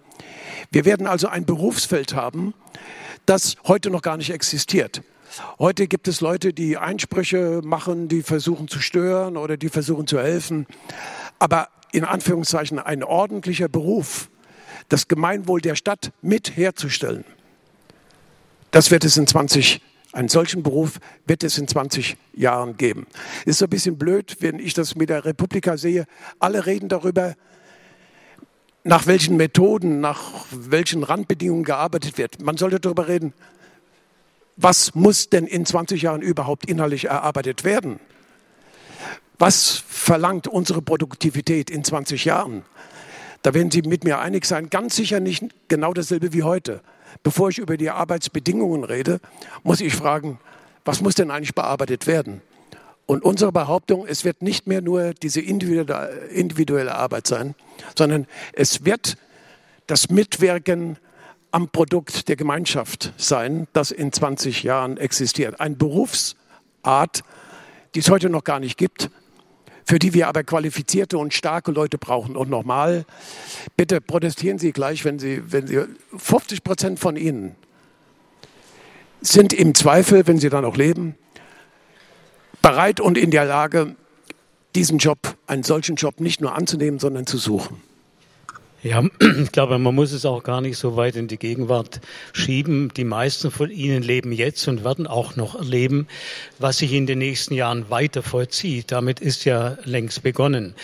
Wir 0.71 0.85
werden 0.85 1.07
also 1.07 1.27
ein 1.27 1.45
Berufsfeld 1.45 2.13
haben, 2.13 2.53
das 3.25 3.55
heute 3.67 3.89
noch 3.89 4.01
gar 4.01 4.17
nicht 4.17 4.31
existiert. 4.31 5.01
Heute 5.59 5.87
gibt 5.87 6.07
es 6.07 6.21
Leute, 6.21 6.53
die 6.53 6.77
Einsprüche 6.77 7.61
machen, 7.63 8.07
die 8.07 8.23
versuchen 8.23 8.67
zu 8.67 8.79
stören 8.79 9.37
oder 9.37 9.57
die 9.57 9.69
versuchen 9.69 10.07
zu 10.07 10.19
helfen. 10.19 10.65
Aber 11.39 11.69
in 11.91 12.03
Anführungszeichen 12.03 12.79
ein 12.79 13.03
ordentlicher 13.03 13.67
Beruf, 13.67 14.29
das 14.89 15.07
Gemeinwohl 15.07 15.61
der 15.61 15.75
Stadt 15.75 16.11
mit 16.21 16.55
herzustellen, 16.55 17.25
das 18.71 18.91
wird 18.91 19.05
es 19.05 19.17
in 19.17 19.27
20 19.27 19.81
einen 20.17 20.29
solchen 20.29 20.63
Beruf 20.63 20.99
wird 21.27 21.43
es 21.43 21.59
in 21.59 21.67
20 21.67 22.17
Jahren 22.33 22.75
geben. 22.75 23.05
Ist 23.45 23.59
so 23.59 23.65
ein 23.65 23.69
bisschen 23.69 23.99
blöd, 23.99 24.37
wenn 24.39 24.57
ich 24.57 24.73
das 24.73 24.95
mit 24.95 25.09
der 25.09 25.25
Republika 25.25 25.77
sehe. 25.77 26.07
Alle 26.39 26.65
reden 26.65 26.89
darüber, 26.89 27.35
nach 28.83 29.05
welchen 29.05 29.37
Methoden, 29.37 30.01
nach 30.01 30.45
welchen 30.49 31.03
Randbedingungen 31.03 31.63
gearbeitet 31.63 32.17
wird. 32.17 32.41
Man 32.41 32.57
sollte 32.57 32.79
darüber 32.79 33.07
reden, 33.07 33.33
was 34.55 34.95
muss 34.95 35.29
denn 35.29 35.45
in 35.45 35.67
20 35.67 36.01
Jahren 36.01 36.23
überhaupt 36.23 36.65
inhaltlich 36.65 37.05
erarbeitet 37.05 37.63
werden? 37.63 37.99
Was 39.37 39.83
verlangt 39.87 40.47
unsere 40.47 40.81
Produktivität 40.81 41.69
in 41.69 41.83
20 41.83 42.25
Jahren? 42.25 42.63
Da 43.43 43.53
werden 43.53 43.69
Sie 43.69 43.83
mit 43.83 44.03
mir 44.03 44.17
einig 44.17 44.45
sein, 44.45 44.71
ganz 44.71 44.95
sicher 44.95 45.19
nicht 45.19 45.45
genau 45.67 45.93
dasselbe 45.93 46.33
wie 46.33 46.41
heute. 46.41 46.81
Bevor 47.23 47.49
ich 47.49 47.57
über 47.57 47.77
die 47.77 47.89
Arbeitsbedingungen 47.89 48.83
rede, 48.83 49.19
muss 49.63 49.81
ich 49.81 49.95
fragen, 49.95 50.39
was 50.85 51.01
muss 51.01 51.15
denn 51.15 51.31
eigentlich 51.31 51.55
bearbeitet 51.55 52.07
werden? 52.07 52.41
Und 53.05 53.23
unsere 53.23 53.51
Behauptung, 53.51 54.05
es 54.05 54.25
wird 54.25 54.41
nicht 54.41 54.67
mehr 54.67 54.81
nur 54.81 55.13
diese 55.13 55.39
individuelle 55.39 56.95
Arbeit 56.95 57.27
sein, 57.27 57.55
sondern 57.95 58.27
es 58.53 58.83
wird 58.83 59.17
das 59.87 60.09
Mitwirken 60.09 60.97
am 61.51 61.69
Produkt 61.69 62.27
der 62.27 62.35
Gemeinschaft 62.35 63.13
sein, 63.15 63.67
das 63.71 63.91
in 63.91 64.11
20 64.11 64.63
Jahren 64.63 64.97
existiert. 64.97 65.59
Eine 65.61 65.75
Berufsart, 65.75 67.23
die 67.95 67.99
es 67.99 68.09
heute 68.09 68.29
noch 68.29 68.43
gar 68.43 68.59
nicht 68.59 68.77
gibt, 68.77 69.09
für 69.87 69.99
die 69.99 70.13
wir 70.13 70.27
aber 70.27 70.43
qualifizierte 70.43 71.17
und 71.17 71.33
starke 71.33 71.71
Leute 71.71 71.97
brauchen. 71.97 72.35
Und 72.35 72.49
nochmal, 72.49 73.05
bitte 73.77 74.01
protestieren 74.01 74.59
Sie 74.59 74.73
gleich, 74.73 75.05
wenn 75.05 75.17
Sie, 75.17 75.41
wenn 75.49 75.65
Sie 75.65 75.79
50 76.17 76.63
Prozent 76.63 76.99
von 76.99 77.15
Ihnen 77.15 77.55
sind 79.21 79.53
im 79.53 79.73
Zweifel, 79.73 80.27
wenn 80.27 80.39
Sie 80.39 80.49
dann 80.49 80.63
noch 80.63 80.75
leben, 80.75 81.15
bereit 82.61 82.99
und 82.99 83.17
in 83.17 83.31
der 83.31 83.45
Lage, 83.45 83.95
diesen 84.75 84.97
Job, 84.97 85.37
einen 85.47 85.63
solchen 85.63 85.95
Job 85.95 86.19
nicht 86.19 86.41
nur 86.41 86.53
anzunehmen, 86.53 86.99
sondern 86.99 87.25
zu 87.25 87.37
suchen. 87.37 87.81
Ja, 88.83 89.03
ich 89.43 89.51
glaube, 89.51 89.79
man 89.79 89.95
muss 89.95 90.11
es 90.11 90.25
auch 90.25 90.43
gar 90.43 90.61
nicht 90.61 90.77
so 90.77 90.95
weit 90.95 91.15
in 91.15 91.27
die 91.27 91.37
Gegenwart 91.37 91.99
schieben. 92.33 92.91
Die 92.95 93.03
meisten 93.03 93.49
von 93.51 93.71
Ihnen 93.71 94.03
leben 94.03 94.31
jetzt 94.31 94.67
und 94.67 94.83
werden 94.83 95.07
auch 95.07 95.35
noch 95.35 95.55
erleben, 95.55 96.07
was 96.59 96.77
sich 96.77 96.93
in 96.93 97.07
den 97.07 97.19
nächsten 97.19 97.53
Jahren 97.53 97.89
weiter 97.89 98.21
vollzieht. 98.21 98.91
Damit 98.91 99.19
ist 99.19 99.45
ja 99.45 99.77
längst 99.83 100.21
begonnen. 100.23 100.75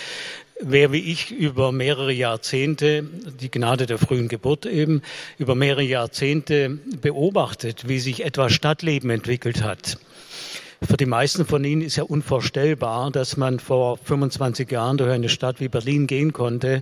Wer 0.59 0.91
wie 0.91 1.11
ich 1.11 1.31
über 1.31 1.71
mehrere 1.71 2.13
Jahrzehnte, 2.13 3.03
die 3.03 3.51
Gnade 3.51 3.85
der 3.85 3.97
frühen 3.97 4.27
Geburt 4.27 4.65
eben, 4.65 5.01
über 5.37 5.55
mehrere 5.55 5.83
Jahrzehnte 5.83 6.79
beobachtet, 7.01 7.87
wie 7.89 7.99
sich 7.99 8.23
etwa 8.23 8.49
Stadtleben 8.49 9.09
entwickelt 9.09 9.61
hat, 9.61 9.97
für 10.85 10.97
die 10.97 11.05
meisten 11.05 11.45
von 11.45 11.63
Ihnen 11.63 11.81
ist 11.81 11.95
ja 11.95 12.03
unvorstellbar, 12.03 13.11
dass 13.11 13.37
man 13.37 13.59
vor 13.59 13.97
25 13.97 14.69
Jahren 14.69 14.97
durch 14.97 15.11
eine 15.11 15.29
Stadt 15.29 15.59
wie 15.59 15.69
Berlin 15.69 16.07
gehen 16.07 16.33
konnte, 16.33 16.81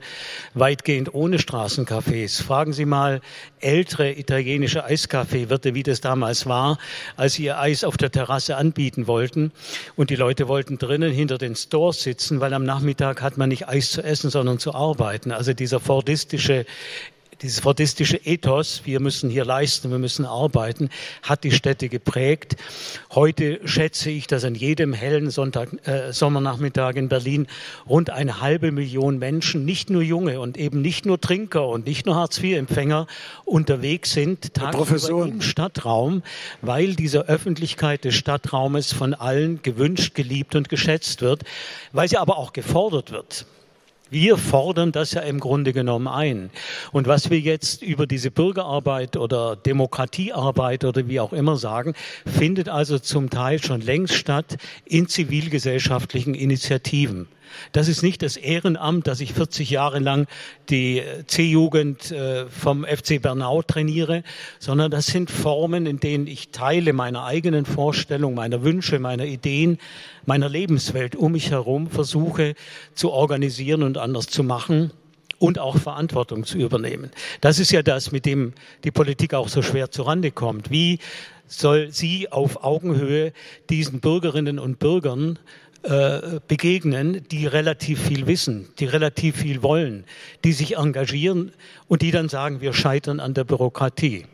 weitgehend 0.54 1.14
ohne 1.14 1.38
Straßencafés. 1.38 2.42
Fragen 2.42 2.74
Sie 2.74 2.86
mal 2.86 3.22
ältere 3.60 4.12
italienische 4.18 4.84
Eiskaffeewirte, 4.84 5.76
wie 5.76 5.84
das 5.84 6.02
damals 6.02 6.46
war, 6.46 6.78
als 7.16 7.34
sie 7.34 7.46
ihr 7.46 7.60
Eis 7.60 7.84
auf 7.84 7.98
der 7.98 8.12
Terrasse 8.12 8.58
anbieten 8.58 9.08
wollten. 9.08 9.52
Und 9.96 10.10
die 10.10 10.16
Leute 10.16 10.48
wollten 10.48 10.78
drinnen 10.78 11.12
hinter 11.12 11.38
den 11.38 11.56
Stores 11.56 12.02
sitzen, 12.02 12.42
weil 12.42 12.54
am 12.54 12.64
Nachmittag 12.64 13.22
hat 13.22 13.38
man 13.38 13.50
nicht 13.50 13.68
Eis 13.68 13.92
zu 13.92 14.04
essen, 14.04 14.30
sondern 14.30 14.60
zu 14.60 14.74
arbeiten. 14.74 15.32
Also 15.32 15.54
dieser 15.54 15.80
fordistische 15.80 16.66
dieses 17.42 17.60
fordistische 17.60 18.18
Ethos, 18.18 18.82
wir 18.86 19.00
müssen 19.00 19.30
hier 19.30 19.46
leisten, 19.46 19.90
wir 19.90 19.98
müssen 19.98 20.26
arbeiten, 20.26 20.90
hat 21.24 21.44
die 21.44 21.52
Städte 21.52 21.90
geprägt. 21.90 22.56
Heute 23.14 23.60
schätze 23.66 24.12
ich, 24.12 24.28
dass 24.28 24.44
an 24.44 24.56
jedem 24.56 24.94
hellen 24.94 25.32
Sonntag, 25.32 25.70
äh, 25.88 26.14
Sommernachmittag 26.14 26.96
in 26.96 27.10
Berlin 27.10 27.48
rund 27.90 28.10
eine 28.10 28.42
halbe 28.42 28.72
Million 28.72 29.18
Menschen, 29.18 29.66
nicht 29.66 29.90
nur 29.90 30.04
Junge 30.04 30.40
und 30.40 30.58
eben 30.58 30.82
nicht 30.82 31.06
nur 31.06 31.20
Trinker 31.20 31.68
und 31.68 31.88
nicht 31.88 32.06
nur 32.06 32.16
Hartz-IV-Empfänger 32.16 33.08
unterwegs 33.46 34.12
sind, 34.12 34.54
tagsüber 34.54 35.26
im 35.26 35.42
Stadtraum, 35.42 36.22
weil 36.62 36.96
diese 36.96 37.28
Öffentlichkeit 37.28 38.06
des 38.06 38.16
Stadtraumes 38.16 38.94
von 38.94 39.14
allen 39.14 39.62
gewünscht, 39.62 40.14
geliebt 40.14 40.56
und 40.56 40.70
geschätzt 40.70 41.22
wird, 41.22 41.44
weil 41.92 42.08
sie 42.08 42.18
aber 42.18 42.38
auch 42.38 42.54
gefordert 42.54 43.12
wird. 43.12 43.46
Wir 44.12 44.38
fordern 44.38 44.92
das 44.92 45.14
ja 45.14 45.22
im 45.22 45.40
Grunde 45.40 45.72
genommen 45.72 46.10
ein. 46.10 46.50
Und 46.92 47.08
was 47.08 47.30
wir 47.30 47.40
jetzt 47.40 47.82
über 47.82 48.06
diese 48.06 48.30
Bürgerarbeit 48.30 49.16
oder 49.16 49.56
Demokratiearbeit 49.56 50.84
oder 50.84 51.08
wie 51.08 51.22
auch 51.22 51.32
immer 51.32 51.56
sagen, 51.56 51.94
findet 52.26 52.68
also 52.68 53.00
zum 53.00 53.30
Teil 53.30 53.64
schon 53.64 53.80
längst 53.80 54.16
statt 54.16 54.58
in 54.84 55.08
zivilgesellschaftlichen 55.08 56.36
Initiativen. 56.36 57.30
Das 57.72 57.88
ist 57.88 58.04
nicht 58.04 58.22
das 58.22 58.38
Ehrenamt, 58.38 59.08
dass 59.08 59.20
ich 59.20 59.34
40 59.34 59.70
Jahre 59.70 60.00
lang 60.00 60.28
die 60.70 61.02
C-Jugend 61.28 62.12
äh, 62.12 62.46
vom 62.48 62.86
FC 62.86 63.22
Bernau 63.22 63.62
trainiere, 63.62 64.24
sondern 64.60 64.92
das 64.92 65.08
sind 65.08 65.32
Formen, 65.32 65.86
in 65.86 66.00
denen 66.00 66.28
ich 66.28 66.50
Teile 66.50 66.94
meiner 66.94 67.26
eigenen 67.26 67.66
Vorstellung, 67.66 68.34
meiner 68.34 68.64
Wünsche, 68.64 69.00
meiner 69.00 69.26
Ideen, 69.26 69.78
meiner 70.26 70.50
Lebenswelt 70.50 71.16
um 71.16 71.34
mich 71.34 71.52
herum 71.52 71.90
versuche 71.90 72.56
zu 72.94 73.12
organisieren 73.12 73.84
und 73.84 73.98
anders 73.98 74.28
zu 74.28 74.44
machen 74.44 74.92
und 75.42 75.58
auch 75.58 75.78
Verantwortung 75.78 76.46
zu 76.46 76.60
übernehmen. 76.60 77.12
Das 77.42 77.58
ist 77.58 77.72
ja 77.72 77.82
das, 77.82 78.12
mit 78.12 78.26
dem 78.26 78.54
die 78.84 78.92
Politik 78.92 79.34
auch 79.34 79.50
so 79.50 79.62
schwer 79.64 79.90
zurande 79.90 80.32
kommt. 80.32 80.70
Wie 80.70 81.00
soll 81.48 81.92
sie 81.92 82.32
auf 82.32 82.64
Augenhöhe 82.64 83.34
diesen 83.70 84.00
Bürgerinnen 84.00 84.60
und 84.60 84.80
Bürgern 84.80 85.40
äh, 85.84 86.40
begegnen, 86.48 87.28
die 87.32 87.48
relativ 87.48 88.02
viel 88.02 88.28
wissen, 88.28 88.70
die 88.80 88.86
relativ 88.86 89.38
viel 89.38 89.64
wollen, 89.64 90.06
die 90.44 90.54
sich 90.54 90.78
engagieren 90.78 91.54
und 91.88 92.02
die 92.02 92.12
dann 92.12 92.30
sagen, 92.30 92.62
wir 92.62 92.74
scheitern 92.74 93.20
an 93.20 93.34
der 93.34 93.44
Bürokratie. 93.44 94.26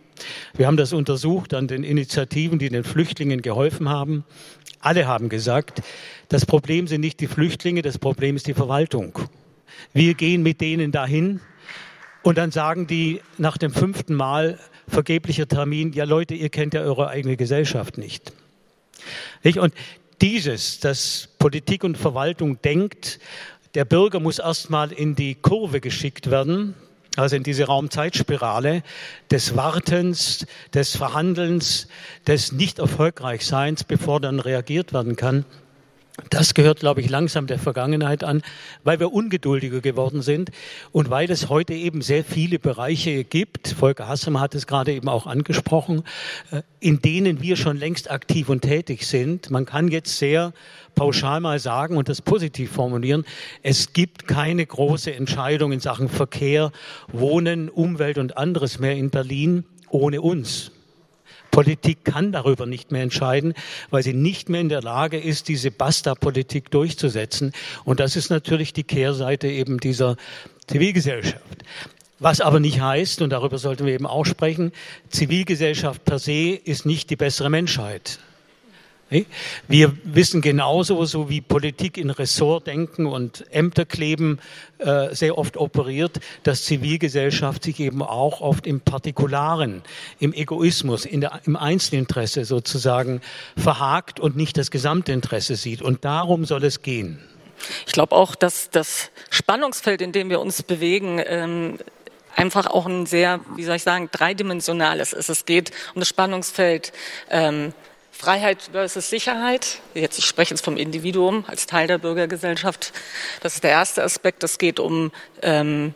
Wir 0.56 0.68
haben 0.68 0.78
das 0.78 0.94
untersucht 0.94 1.54
an 1.54 1.68
den 1.68 1.84
Initiativen, 1.84 2.60
die 2.60 2.70
den 2.70 2.84
Flüchtlingen 2.84 3.42
geholfen 3.42 3.88
haben. 3.88 4.26
Alle 4.80 5.08
haben 5.08 5.30
gesagt, 5.30 5.82
das 6.30 6.46
Problem 6.46 6.88
sind 6.88 7.02
nicht 7.02 7.20
die 7.20 7.28
Flüchtlinge, 7.28 7.82
das 7.82 7.98
Problem 7.98 8.36
ist 8.36 8.48
die 8.48 8.54
Verwaltung. 8.54 9.18
Wir 9.94 10.16
gehen 10.16 10.44
mit 10.44 10.60
denen 10.60 10.92
dahin 10.92 11.40
und 12.24 12.38
dann 12.38 12.52
sagen 12.52 12.88
die 12.88 13.22
nach 13.38 13.58
dem 13.58 13.72
fünften 13.72 14.16
Mal 14.16 14.60
vergeblicher 14.88 15.48
Termin, 15.48 15.94
ja 15.94 16.04
Leute, 16.04 16.34
ihr 16.34 16.50
kennt 16.50 16.74
ja 16.74 16.82
eure 16.82 17.08
eigene 17.08 17.38
Gesellschaft 17.38 17.98
nicht. 17.98 18.34
Und 19.58 19.74
dieses, 20.22 20.80
dass 20.80 21.30
Politik 21.40 21.84
und 21.84 21.98
Verwaltung 21.98 22.62
denkt, 22.62 23.20
der 23.76 23.86
Bürger 23.86 24.20
muss 24.20 24.40
erstmal 24.40 24.92
in 24.92 25.16
die 25.16 25.36
Kurve 25.36 25.82
geschickt 25.82 26.32
werden, 26.32 26.74
also 27.16 27.36
in 27.36 27.44
diese 27.44 27.66
Raumzeitspirale 27.66 28.84
des 29.32 29.56
Wartens, 29.56 30.46
des 30.74 30.96
Verhandelns, 30.96 31.88
des 32.26 32.52
nicht 32.52 32.80
erfolgreich 32.80 33.46
Seins, 33.46 33.84
bevor 33.84 34.20
dann 34.20 34.40
reagiert 34.40 34.94
werden 34.94 35.16
kann. 35.16 35.46
Das 36.32 36.56
gehört, 36.56 36.80
glaube 36.80 37.02
ich, 37.02 37.10
langsam 37.10 37.46
der 37.46 37.60
Vergangenheit 37.60 38.24
an, 38.24 38.42
weil 38.84 39.00
wir 39.00 39.14
ungeduldiger 39.14 39.82
geworden 39.82 40.24
sind 40.24 40.50
und 40.92 41.12
weil 41.12 41.30
es 41.30 41.48
heute 41.48 41.74
eben 41.74 42.02
sehr 42.02 42.24
viele 42.24 42.58
Bereiche 42.58 43.24
gibt, 43.24 43.68
Volker 43.68 44.08
Hassem 44.08 44.40
hat 44.40 44.56
es 44.56 44.66
gerade 44.66 44.94
eben 44.94 45.10
auch 45.10 45.28
angesprochen, 45.28 46.04
äh, 46.52 46.64
in 46.80 47.02
denen 47.02 47.42
wir 47.42 47.56
schon 47.56 47.78
längst 47.78 48.10
aktiv 48.10 48.50
und 48.50 48.62
tätig 48.62 49.06
sind. 49.06 49.52
Man 49.52 49.66
kann 49.66 49.90
jetzt 49.90 50.18
sehr 50.18 50.54
pauschal 50.96 51.40
mal 51.40 51.60
sagen 51.60 51.98
und 51.98 52.10
das 52.10 52.24
positiv 52.24 52.72
formulieren, 52.72 53.24
es 53.62 53.94
gibt 53.94 54.28
keine 54.28 54.66
große 54.66 55.14
Entscheidung 55.14 55.72
in 55.72 55.80
Sachen 55.80 56.10
Verkehr, 56.10 56.72
Wohnen, 57.12 57.70
Umwelt 57.70 58.18
und 58.18 58.38
anderes 58.38 58.80
mehr 58.80 58.96
in 58.96 59.12
Berlin 59.12 59.66
ohne 59.90 60.22
uns. 60.22 60.72
Politik 61.58 62.06
kann 62.06 62.32
darüber 62.32 62.68
nicht 62.68 62.92
mehr 62.92 63.02
entscheiden, 63.02 63.56
weil 63.90 64.04
sie 64.04 64.14
nicht 64.14 64.48
mehr 64.48 64.62
in 64.62 64.70
der 64.70 64.84
Lage 64.84 65.18
ist, 65.18 65.48
diese 65.48 65.72
Basta-Politik 65.72 66.70
durchzusetzen. 66.70 67.52
Und 67.84 68.00
das 68.00 68.16
ist 68.16 68.30
natürlich 68.30 68.74
die 68.74 68.84
Kehrseite 68.84 69.48
eben 69.48 69.80
dieser 69.80 70.18
Zivilgesellschaft. 70.68 71.64
Was 72.20 72.42
aber 72.42 72.60
nicht 72.60 72.80
heißt, 72.80 73.24
und 73.24 73.32
darüber 73.32 73.58
sollten 73.58 73.88
wir 73.88 73.96
eben 73.96 74.06
auch 74.06 74.24
sprechen, 74.24 74.72
Zivilgesellschaft 75.10 76.06
per 76.06 76.20
se 76.20 76.50
ist 76.64 76.86
nicht 76.86 77.10
die 77.10 77.16
bessere 77.16 77.50
Menschheit. 77.50 78.20
Wir 79.68 79.98
wissen 80.04 80.42
genauso, 80.42 81.06
so 81.06 81.30
wie 81.30 81.40
Politik 81.40 81.98
in 81.98 82.10
Ressortdenken 82.10 83.06
und 83.06 83.46
Ämterkleben 83.52 84.40
äh, 84.80 85.16
sehr 85.16 85.38
oft 85.38 85.56
operiert, 85.56 86.20
dass 86.44 86.66
Zivilgesellschaft 86.66 87.64
sich 87.64 87.80
eben 87.80 88.02
auch 88.02 88.42
oft 88.42 88.68
im 88.68 88.82
Partikularen, 88.82 89.82
im 90.20 90.34
Egoismus, 90.34 91.06
in 91.06 91.22
der, 91.22 91.40
im 91.46 91.56
Einzelinteresse 91.56 92.44
sozusagen 92.44 93.22
verhakt 93.56 94.20
und 94.20 94.36
nicht 94.36 94.58
das 94.58 94.72
Gesamtinteresse 94.72 95.56
sieht. 95.56 95.82
Und 95.82 96.04
darum 96.04 96.44
soll 96.44 96.66
es 96.66 96.82
gehen. 96.82 97.20
Ich 97.86 97.94
glaube 97.94 98.14
auch, 98.14 98.36
dass 98.36 98.70
das 98.70 99.10
Spannungsfeld, 99.30 100.02
in 100.02 100.12
dem 100.12 100.30
wir 100.30 100.42
uns 100.42 100.64
bewegen, 100.64 101.22
ähm 101.26 101.78
einfach 102.38 102.68
auch 102.68 102.86
ein 102.86 103.08
sehr, 103.08 103.40
wie 103.56 103.64
soll 103.64 103.78
ich 103.78 103.84
sagen, 103.84 104.10
dreidimensionales 104.12 105.12
ist. 105.12 105.28
Es 105.28 105.46
geht 105.46 105.72
um 105.96 106.00
das 106.02 106.08
Spannungsfeld 106.08 106.94
ähm, 107.32 107.74
Freiheit 108.18 108.70
versus 108.72 109.10
Sicherheit. 109.10 109.80
Jetzt, 109.94 110.18
ich 110.18 110.26
spreche 110.26 110.54
jetzt 110.54 110.66
vom 110.66 110.76
Individuum 110.76 111.46
als 111.48 111.68
Teil 111.68 111.86
der 111.88 112.00
Bürgergesellschaft. 112.00 112.92
Das 113.42 113.54
ist 113.54 113.64
der 113.64 113.72
erste 113.72 114.04
Aspekt. 114.04 114.44
Es 114.44 114.58
geht 114.58 114.80
um, 114.80 115.12
ähm, 115.44 115.94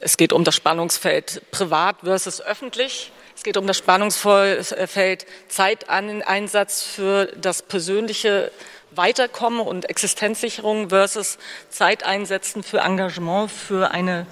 es 0.00 0.16
geht 0.16 0.32
um 0.32 0.44
das 0.44 0.54
Spannungsfeld 0.54 1.42
privat 1.50 1.96
versus 2.04 2.40
öffentlich. 2.40 3.10
Es 3.34 3.42
geht 3.42 3.56
um 3.56 3.66
das 3.66 3.78
Spannungsfeld 3.78 5.26
Zeiteinsatz 5.48 6.82
für 6.82 7.26
das 7.36 7.62
persönliche 7.62 8.52
Weiterkommen 8.92 9.60
und 9.60 9.90
Existenzsicherung 9.90 10.90
versus 10.90 11.38
Zeiteinsätzen 11.68 12.62
für 12.62 12.78
Engagement 12.78 13.50
für 13.50 13.90
eine 13.90 14.26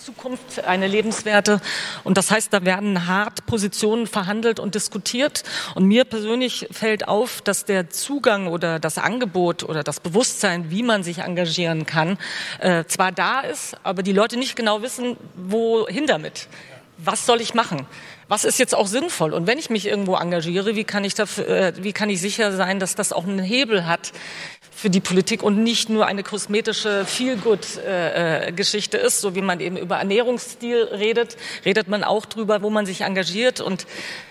Zukunft, 0.00 0.64
eine 0.64 0.86
lebenswerte. 0.86 1.60
Und 2.04 2.16
das 2.16 2.30
heißt, 2.30 2.52
da 2.52 2.64
werden 2.64 3.06
hart 3.06 3.44
Positionen 3.46 4.06
verhandelt 4.06 4.58
und 4.58 4.74
diskutiert. 4.74 5.42
Und 5.74 5.86
mir 5.86 6.04
persönlich 6.04 6.68
fällt 6.70 7.06
auf, 7.06 7.42
dass 7.42 7.66
der 7.66 7.90
Zugang 7.90 8.46
oder 8.46 8.78
das 8.78 8.96
Angebot 8.96 9.62
oder 9.62 9.82
das 9.82 10.00
Bewusstsein, 10.00 10.70
wie 10.70 10.82
man 10.82 11.02
sich 11.02 11.18
engagieren 11.18 11.84
kann, 11.84 12.18
äh, 12.60 12.84
zwar 12.84 13.12
da 13.12 13.40
ist, 13.40 13.76
aber 13.82 14.02
die 14.02 14.12
Leute 14.12 14.38
nicht 14.38 14.56
genau 14.56 14.80
wissen, 14.82 15.16
wohin 15.34 16.06
damit. 16.06 16.48
Was 16.96 17.26
soll 17.26 17.40
ich 17.40 17.54
machen? 17.54 17.86
was 18.30 18.44
ist 18.44 18.60
jetzt 18.60 18.76
auch 18.76 18.86
sinnvoll? 18.86 19.34
Und 19.34 19.48
wenn 19.48 19.58
ich 19.58 19.70
mich 19.70 19.86
irgendwo 19.86 20.14
engagiere, 20.14 20.76
wie 20.76 20.84
kann 20.84 21.02
ich, 21.02 21.16
dafür, 21.16 21.48
äh, 21.48 21.72
wie 21.78 21.92
kann 21.92 22.08
ich 22.08 22.20
sicher 22.20 22.52
sein, 22.52 22.78
dass 22.78 22.94
das 22.94 23.12
auch 23.12 23.24
einen 23.24 23.40
Hebel 23.40 23.86
hat 23.86 24.12
für 24.70 24.90
die 24.90 25.00
Politik 25.00 25.42
und 25.42 25.62
nicht 25.62 25.88
nur 25.88 26.06
eine 26.06 26.22
kosmetische 26.22 27.04
Feel-Good-Geschichte 27.04 28.96
ist, 28.96 29.20
so 29.20 29.34
wie 29.34 29.42
man 29.42 29.60
eben 29.60 29.76
über 29.76 29.96
Ernährungsstil 29.96 30.84
redet, 30.84 31.36
redet 31.64 31.88
man 31.88 32.04
auch 32.04 32.24
drüber, 32.24 32.62
wo 32.62 32.70
man 32.70 32.86
sich 32.86 33.02
engagiert 33.02 33.60
und 33.60 33.86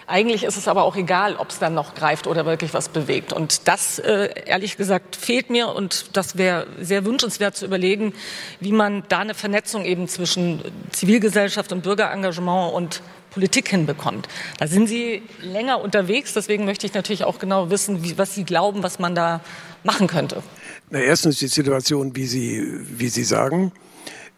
eigentlich 0.08 0.44
ist 0.44 0.58
es 0.58 0.68
aber 0.68 0.84
auch 0.84 0.96
egal, 0.96 1.36
ob 1.36 1.52
es 1.52 1.60
dann 1.60 1.76
noch 1.76 1.94
greift 1.94 2.26
oder 2.26 2.46
wirklich 2.48 2.74
was 2.74 2.90
bewegt. 2.90 3.32
Und 3.32 3.68
das, 3.68 4.00
äh, 4.00 4.30
ehrlich 4.46 4.76
gesagt, 4.76 5.16
fehlt 5.16 5.52
mir 5.52 5.70
und 5.70 6.18
das 6.18 6.36
wäre 6.36 6.66
sehr 6.82 7.06
wünschenswert 7.06 7.56
zu 7.56 7.66
überlegen, 7.66 8.14
wie 8.60 8.72
man 8.72 9.04
da 9.10 9.20
eine 9.20 9.36
Vernetzung 9.36 9.86
eben 9.86 10.08
zwischen 10.08 10.64
Zivilgesellschaft 10.92 11.72
und 11.72 11.84
Bürgerengagement 11.84 12.74
und 12.74 13.02
Politik 13.40 13.70
hinbekommt. 13.70 14.28
Da 14.58 14.68
sind 14.68 14.88
Sie 14.88 15.22
länger 15.42 15.80
unterwegs, 15.80 16.34
deswegen 16.34 16.66
möchte 16.66 16.86
ich 16.86 16.94
natürlich 16.94 17.24
auch 17.24 17.40
genau 17.40 17.70
wissen, 17.70 18.04
wie, 18.04 18.18
was 18.18 18.36
Sie 18.36 18.44
glauben, 18.44 18.84
was 18.84 19.00
man 19.00 19.16
da 19.16 19.40
machen 19.86 20.08
könnte. 20.08 20.44
Na, 20.90 21.00
erstens 21.00 21.40
die 21.40 21.48
Situation, 21.48 22.18
wie 22.18 22.26
Sie, 22.26 22.62
wie 23.00 23.08
Sie 23.08 23.24
sagen. 23.24 23.72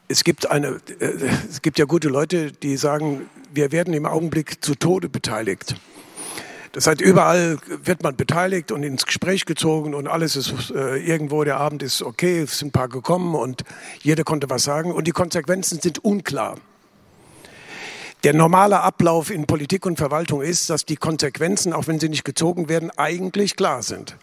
Es 0.08 0.24
gibt, 0.24 0.51
eine, 0.51 0.79
äh, 1.00 1.08
es 1.50 1.63
gibt 1.63 1.79
ja 1.79 1.86
gute 1.86 2.10
Leute, 2.10 2.51
die 2.51 2.77
sagen, 2.77 3.22
wir 3.51 3.72
werden 3.72 3.96
im 3.96 4.05
Augenblick 4.05 4.64
zu 4.64 4.75
Tode 4.75 5.09
beteiligt. 5.09 5.75
Das 6.74 6.85
heißt, 6.85 7.01
überall 7.01 7.57
wird 7.83 8.03
man 8.03 8.16
beteiligt 8.16 8.72
und 8.72 8.83
ins 8.83 9.07
Gespräch 9.07 9.48
gezogen 9.48 9.96
und 9.96 10.07
alles 10.07 10.35
ist 10.35 10.70
äh, 10.70 10.98
irgendwo, 10.98 11.44
der 11.44 11.57
Abend 11.57 11.81
ist 11.81 12.03
okay, 12.03 12.42
es 12.42 12.59
sind 12.59 12.68
ein 12.68 12.72
paar 12.72 12.87
gekommen 12.87 13.33
und 13.33 13.64
jeder 14.03 14.24
konnte 14.24 14.48
was 14.51 14.64
sagen 14.64 14.92
und 14.92 15.07
die 15.07 15.11
Konsequenzen 15.11 15.81
sind 15.81 16.05
unklar. 16.05 16.59
Der 18.24 18.34
normale 18.36 18.81
Ablauf 18.81 19.31
in 19.31 19.48
Politik 19.48 19.86
und 19.86 19.98
Verwaltung 19.98 20.42
ist, 20.42 20.70
dass 20.70 20.86
die 20.86 20.96
Konsequenzen, 20.96 21.74
auch 21.74 21.88
wenn 21.88 22.00
sie 22.00 22.10
nicht 22.10 22.24
gezogen 22.24 22.70
werden, 22.70 22.92
eigentlich 22.96 23.55
klar 23.55 23.81
sind. 23.81 24.16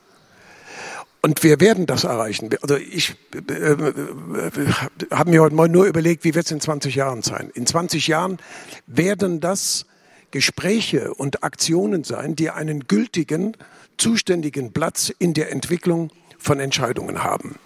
Und 1.21 1.43
wir 1.43 1.59
werden 1.59 1.87
das 1.87 2.05
erreichen. 2.05 2.49
Also 2.63 2.77
ich 2.77 3.17
äh, 3.35 3.73
äh, 3.73 4.73
habe 5.11 5.31
mir 5.31 5.43
heute 5.43 5.57
mal 5.57 5.69
nur 5.69 5.87
überlegt, 5.87 6.23
wie 6.23 6.37
wird 6.37 6.47
es 6.47 6.53
in 6.53 6.61
20 6.61 6.95
Jahren 6.95 7.23
sein. 7.23 7.51
In 7.55 7.67
20 7.67 8.07
Jahren 8.07 8.39
werden 8.87 9.41
das 9.41 9.85
Gespräche 10.31 11.13
und 11.15 11.43
Aktionen 11.43 12.05
sein, 12.05 12.37
die 12.37 12.51
einen 12.51 12.87
gültigen, 12.87 13.57
zuständigen 13.97 14.73
Platz 14.73 15.13
in 15.19 15.35
der 15.35 15.51
Entwicklung 15.51 16.11
von 16.39 16.61
Entscheidungen 16.61 17.25
haben, 17.25 17.57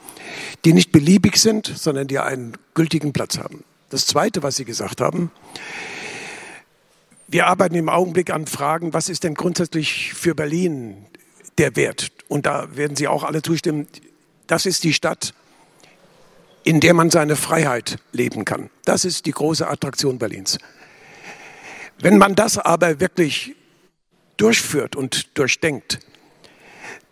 die 0.64 0.72
nicht 0.72 0.92
beliebig 0.92 1.36
sind, 1.36 1.66
sondern 1.66 2.06
die 2.06 2.20
einen 2.20 2.56
gültigen 2.72 3.12
Platz 3.12 3.36
haben. 3.36 3.64
Das 3.90 4.06
Zweite, 4.06 4.42
was 4.42 4.56
Sie 4.56 4.64
gesagt 4.64 5.02
haben, 5.02 5.30
wir 7.32 7.46
arbeiten 7.46 7.74
im 7.74 7.88
Augenblick 7.88 8.30
an 8.30 8.46
Fragen, 8.46 8.92
was 8.92 9.08
ist 9.08 9.24
denn 9.24 9.34
grundsätzlich 9.34 10.12
für 10.12 10.34
Berlin 10.34 11.06
der 11.56 11.76
Wert? 11.76 12.12
Und 12.28 12.44
da 12.44 12.76
werden 12.76 12.94
Sie 12.94 13.08
auch 13.08 13.24
alle 13.24 13.40
zustimmen. 13.40 13.88
Das 14.46 14.66
ist 14.66 14.84
die 14.84 14.92
Stadt, 14.92 15.32
in 16.62 16.80
der 16.80 16.92
man 16.92 17.10
seine 17.10 17.36
Freiheit 17.36 17.96
leben 18.12 18.44
kann. 18.44 18.68
Das 18.84 19.06
ist 19.06 19.24
die 19.24 19.30
große 19.30 19.66
Attraktion 19.66 20.18
Berlins. 20.18 20.58
Wenn 21.98 22.18
man 22.18 22.34
das 22.34 22.58
aber 22.58 23.00
wirklich 23.00 23.56
durchführt 24.36 24.94
und 24.94 25.38
durchdenkt, 25.38 26.00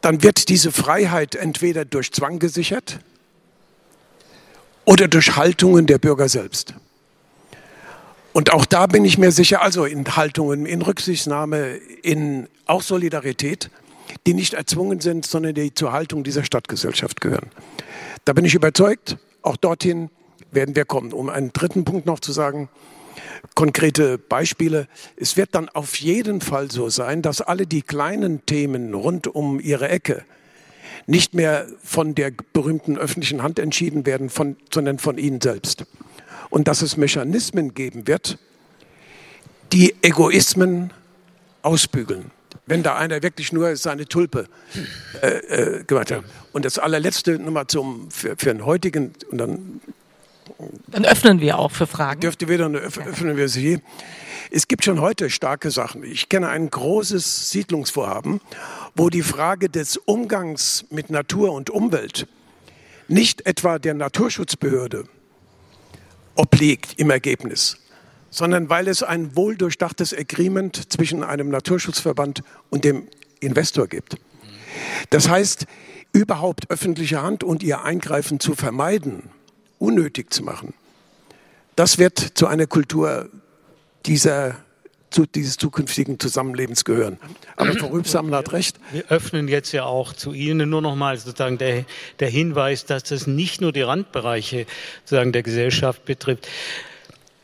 dann 0.03 0.23
wird 0.23 0.51
diese 0.51 0.71
Freiheit 0.71 1.35
entweder 1.35 1.87
durch 1.87 2.13
Zwang 2.13 2.39
gesichert 2.39 3.01
oder 4.85 5.09
durch 5.09 5.37
Haltungen 5.37 5.87
der 5.87 5.99
Bürger 5.99 6.29
selbst. 6.29 6.75
Und 8.33 8.53
auch 8.53 8.65
da 8.65 8.87
bin 8.87 9.05
ich 9.05 9.19
mir 9.19 9.33
sicher, 9.33 9.63
also 9.63 9.85
in 9.85 10.05
Haltungen, 10.17 10.67
in 10.67 10.83
Rücksichtnahme, 10.83 11.77
in 12.03 12.49
auch 12.67 12.83
Solidarität, 12.83 13.71
die 14.27 14.35
nicht 14.35 14.55
erzwungen 14.55 15.01
sind, 15.01 15.27
sondern 15.27 15.55
die 15.55 15.75
zur 15.75 15.93
Haltung 15.93 16.23
dieser 16.23 16.45
Stadtgesellschaft 16.45 17.21
gehören. 17.21 17.51
Da 18.25 18.33
bin 18.33 18.45
ich 18.45 18.55
überzeugt, 18.55 19.17
auch 19.43 19.57
dorthin 19.57 20.11
werden 20.53 20.77
wir 20.77 20.85
kommen. 20.85 21.13
Um 21.13 21.29
einen 21.29 21.53
dritten 21.53 21.85
Punkt 21.85 22.07
noch 22.07 22.21
zu 22.21 22.33
sagen, 22.33 22.69
konkrete 23.55 24.19
Beispiele. 24.19 24.87
Es 25.17 25.37
wird 25.37 25.55
dann 25.55 25.69
auf 25.69 25.97
jeden 25.97 26.41
Fall 26.41 26.71
so 26.71 26.89
sein, 26.89 27.23
dass 27.23 27.41
alle 27.41 27.67
die 27.67 27.83
kleinen 27.83 28.47
Themen 28.47 28.95
rund 28.95 29.27
um 29.27 29.59
ihre 29.59 29.89
Ecke 29.89 30.25
nicht 31.07 31.35
mehr 31.35 31.67
von 31.83 32.15
der 32.15 32.31
berühmten 32.53 32.97
öffentlichen 32.97 33.43
Hand 33.43 33.59
entschieden 33.59 34.07
werden, 34.07 34.29
von, 34.29 34.57
sondern 34.73 34.99
von 34.99 35.19
Ihnen 35.19 35.41
selbst 35.41 35.87
und 36.51 36.69
dass 36.69 36.83
es 36.83 36.97
Mechanismen 36.97 37.75
geben 37.75 38.07
wird, 38.07 38.39
die 39.73 39.95
Egoismen 40.03 40.93
ausbügeln. 41.63 42.31
Wenn 42.67 42.83
da 42.83 42.97
einer 42.97 43.23
wirklich 43.23 43.53
nur 43.53 43.75
seine 43.77 44.07
Tulpe 44.07 44.47
äh, 45.23 45.27
äh, 45.27 45.85
gemacht 45.85 46.11
hat. 46.11 46.25
Und 46.53 46.65
das 46.65 46.79
allerletzte 46.79 47.39
nochmal 47.39 47.67
zum, 47.67 48.11
für, 48.11 48.37
für 48.37 48.53
den 48.53 48.65
heutigen, 48.65 49.13
und 49.31 49.39
dann, 49.39 49.81
dann 50.89 51.05
öffnen 51.05 51.41
wir 51.41 51.59
auch 51.59 51.71
für 51.71 51.87
Fragen. 51.87 52.21
Dürfte 52.21 52.49
wieder 52.49 52.69
öffnen 52.71 53.37
wir 53.37 53.49
sie. 53.49 53.81
Es 54.53 54.67
gibt 54.69 54.85
schon 54.85 55.01
heute 55.01 55.31
starke 55.31 55.71
Sachen. 55.71 56.03
Ich 56.05 56.29
kenne 56.29 56.49
ein 56.49 56.71
großes 56.71 57.51
Siedlungsvorhaben, 57.51 58.41
wo 58.97 59.09
die 59.09 59.23
Frage 59.23 59.69
des 59.69 59.97
Umgangs 59.97 60.85
mit 60.91 61.11
Natur 61.11 61.53
und 61.53 61.71
Umwelt 61.71 62.27
nicht 63.09 63.47
etwa 63.47 63.79
der 63.79 63.95
Naturschutzbehörde 63.95 65.05
obliegt 66.35 66.99
im 66.99 67.11
Ergebnis, 67.11 67.79
sondern 68.31 68.69
weil 68.69 68.89
es 68.89 69.03
ein 69.03 69.37
wohldurchdachtes 69.37 70.17
Agreement 70.17 70.93
zwischen 70.93 71.23
einem 71.23 71.49
Naturschutzverband 71.49 72.43
und 72.71 72.85
dem 72.85 73.09
Investor 73.41 73.87
gibt. 73.87 74.17
Das 75.11 75.29
heißt, 75.29 75.67
überhaupt 76.13 76.71
öffentliche 76.71 77.23
Hand 77.23 77.45
und 77.45 77.63
ihr 77.63 77.83
Eingreifen 77.83 78.41
zu 78.41 78.55
vermeiden, 78.55 79.31
unnötig 79.79 80.33
zu 80.33 80.43
machen, 80.43 80.75
das 81.77 81.99
wird 81.99 82.19
zu 82.19 82.47
einer 82.47 82.67
Kultur 82.67 83.31
dieser 84.07 84.57
zu 85.11 85.27
dieses 85.27 85.57
zukünftigen 85.57 86.19
Zusammenlebens 86.19 86.85
gehören. 86.85 87.19
Aber 87.57 87.73
Frau 87.73 87.89
Rübsammler 87.89 88.39
hat 88.39 88.53
recht. 88.53 88.79
Wir 88.93 89.05
öffnen 89.09 89.49
jetzt 89.49 89.73
ja 89.73 89.85
auch 89.85 90.13
zu 90.13 90.33
Ihnen 90.33 90.71
nur 90.71 90.83
noch 90.83 90.95
mal 90.95 91.19
sozusagen 91.19 91.59
der, 91.59 91.85
der 92.21 92.29
Hinweis, 92.29 92.85
dass 92.85 93.05
das 93.05 93.27
nicht 93.27 93.61
nur 93.61 93.73
die 93.73 93.83
Randbereiche 93.83 94.67
sozusagen 95.05 95.33
der 95.33 95.43
Gesellschaft 95.43 96.05
betrifft. 96.05 96.49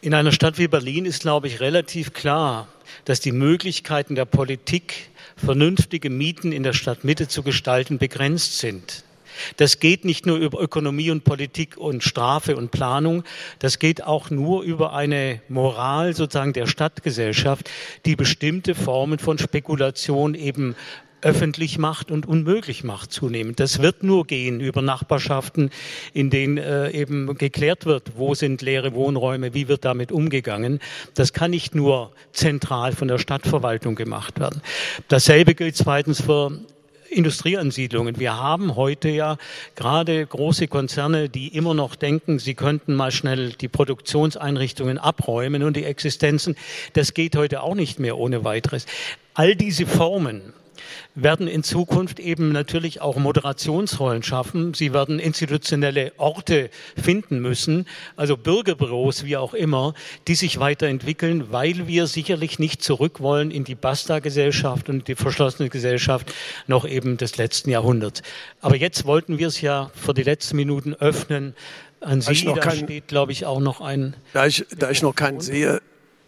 In 0.00 0.14
einer 0.14 0.32
Stadt 0.32 0.58
wie 0.58 0.68
Berlin 0.68 1.04
ist, 1.04 1.22
glaube 1.22 1.48
ich, 1.48 1.60
relativ 1.60 2.12
klar, 2.12 2.68
dass 3.04 3.20
die 3.20 3.32
Möglichkeiten 3.32 4.14
der 4.14 4.24
Politik, 4.24 5.10
vernünftige 5.36 6.10
Mieten 6.10 6.52
in 6.52 6.62
der 6.62 6.72
Stadtmitte 6.72 7.28
zu 7.28 7.42
gestalten, 7.42 7.98
begrenzt 7.98 8.58
sind. 8.58 9.04
Das 9.56 9.80
geht 9.80 10.04
nicht 10.04 10.26
nur 10.26 10.38
über 10.38 10.60
Ökonomie 10.60 11.10
und 11.10 11.24
Politik 11.24 11.76
und 11.76 12.02
Strafe 12.02 12.56
und 12.56 12.70
Planung, 12.70 13.24
das 13.58 13.78
geht 13.78 14.02
auch 14.04 14.30
nur 14.30 14.62
über 14.62 14.92
eine 14.92 15.40
Moral 15.48 16.14
sozusagen 16.14 16.52
der 16.52 16.66
Stadtgesellschaft, 16.66 17.70
die 18.04 18.16
bestimmte 18.16 18.74
Formen 18.74 19.18
von 19.18 19.38
Spekulation 19.38 20.34
eben 20.34 20.74
öffentlich 21.22 21.78
macht 21.78 22.10
und 22.10 22.26
unmöglich 22.26 22.84
macht 22.84 23.12
zunehmend. 23.12 23.58
Das 23.58 23.80
wird 23.80 24.02
nur 24.02 24.26
gehen 24.26 24.60
über 24.60 24.82
Nachbarschaften, 24.82 25.70
in 26.12 26.30
denen 26.30 26.58
äh, 26.58 26.90
eben 26.90 27.36
geklärt 27.36 27.86
wird, 27.86 28.12
wo 28.16 28.34
sind 28.34 28.62
leere 28.62 28.94
Wohnräume, 28.94 29.54
wie 29.54 29.66
wird 29.66 29.84
damit 29.84 30.12
umgegangen. 30.12 30.78
Das 31.14 31.32
kann 31.32 31.50
nicht 31.50 31.74
nur 31.74 32.12
zentral 32.32 32.92
von 32.92 33.08
der 33.08 33.18
Stadtverwaltung 33.18 33.94
gemacht 33.94 34.38
werden. 34.38 34.62
Dasselbe 35.08 35.54
gilt 35.54 35.76
zweitens 35.76 36.20
für 36.20 36.60
Industrieansiedlungen. 37.16 38.18
Wir 38.18 38.36
haben 38.36 38.76
heute 38.76 39.08
ja 39.08 39.38
gerade 39.74 40.26
große 40.26 40.68
Konzerne, 40.68 41.28
die 41.28 41.48
immer 41.48 41.74
noch 41.74 41.96
denken, 41.96 42.38
sie 42.38 42.54
könnten 42.54 42.94
mal 42.94 43.10
schnell 43.10 43.52
die 43.52 43.68
Produktionseinrichtungen 43.68 44.98
abräumen 44.98 45.62
und 45.62 45.76
die 45.76 45.84
Existenzen. 45.84 46.56
Das 46.92 47.14
geht 47.14 47.34
heute 47.36 47.62
auch 47.62 47.74
nicht 47.74 47.98
mehr 47.98 48.18
ohne 48.18 48.44
weiteres. 48.44 48.86
All 49.34 49.56
diese 49.56 49.86
Formen 49.86 50.52
werden 51.14 51.48
in 51.48 51.62
Zukunft 51.62 52.20
eben 52.20 52.52
natürlich 52.52 53.00
auch 53.00 53.16
Moderationsrollen 53.16 54.22
schaffen. 54.22 54.74
Sie 54.74 54.92
werden 54.92 55.18
institutionelle 55.18 56.12
Orte 56.16 56.70
finden 56.96 57.40
müssen, 57.40 57.86
also 58.16 58.36
Bürgerbüros, 58.36 59.24
wie 59.24 59.36
auch 59.36 59.54
immer, 59.54 59.94
die 60.28 60.34
sich 60.34 60.58
weiterentwickeln, 60.58 61.52
weil 61.52 61.86
wir 61.86 62.06
sicherlich 62.06 62.58
nicht 62.58 62.82
zurück 62.82 63.20
wollen 63.20 63.50
in 63.50 63.64
die 63.64 63.74
Basta-Gesellschaft 63.74 64.88
und 64.88 65.08
die 65.08 65.14
verschlossene 65.14 65.68
Gesellschaft 65.68 66.32
noch 66.66 66.86
eben 66.86 67.16
des 67.16 67.36
letzten 67.36 67.70
Jahrhunderts. 67.70 68.22
Aber 68.60 68.76
jetzt 68.76 69.04
wollten 69.04 69.38
wir 69.38 69.48
es 69.48 69.60
ja 69.60 69.90
für 69.94 70.14
die 70.14 70.22
letzten 70.22 70.56
Minuten 70.56 70.94
öffnen. 70.94 71.54
An 72.00 72.20
Sie, 72.20 72.44
da 72.44 72.54
kein, 72.54 72.84
steht, 72.84 73.08
glaube 73.08 73.32
ich, 73.32 73.46
auch 73.46 73.60
noch 73.60 73.80
ein... 73.80 74.14
Da 74.32 74.46
ich, 74.46 74.64
da 74.78 74.90
ich 74.90 75.02
noch 75.02 75.14
keinen 75.14 75.40
sehe, 75.40 75.80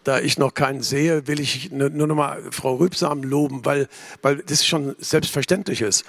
da 0.03 0.19
ich 0.19 0.37
noch 0.37 0.53
keinen 0.53 0.81
sehe, 0.81 1.27
will 1.27 1.39
ich 1.39 1.71
nur 1.71 1.89
noch 1.89 2.15
mal 2.15 2.41
Frau 2.51 2.75
Rübsam 2.75 3.23
loben, 3.23 3.65
weil, 3.65 3.87
weil 4.21 4.37
das 4.37 4.65
schon 4.65 4.95
selbstverständlich 4.99 5.81
ist. 5.81 6.05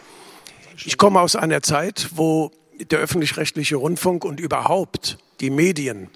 Ich 0.85 0.97
komme 0.97 1.21
aus 1.21 1.37
einer 1.37 1.63
Zeit, 1.63 2.11
wo 2.13 2.53
der 2.79 3.01
öffentlich-rechtliche 3.01 3.77
Rundfunk 3.77 4.25
und 4.25 4.41
überhaupt 4.41 5.19
die 5.41 5.51
Medien 5.51 6.09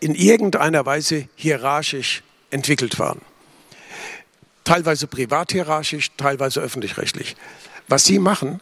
in 0.00 0.14
irgendeiner 0.14 0.86
Weise 0.86 1.28
hierarchisch 1.34 2.22
entwickelt 2.50 2.98
waren. 2.98 3.20
Teilweise 4.64 5.06
privat 5.06 5.52
hierarchisch, 5.52 6.12
teilweise 6.16 6.60
öffentlich-rechtlich. 6.60 7.36
Was 7.88 8.04
Sie 8.04 8.18
machen, 8.18 8.60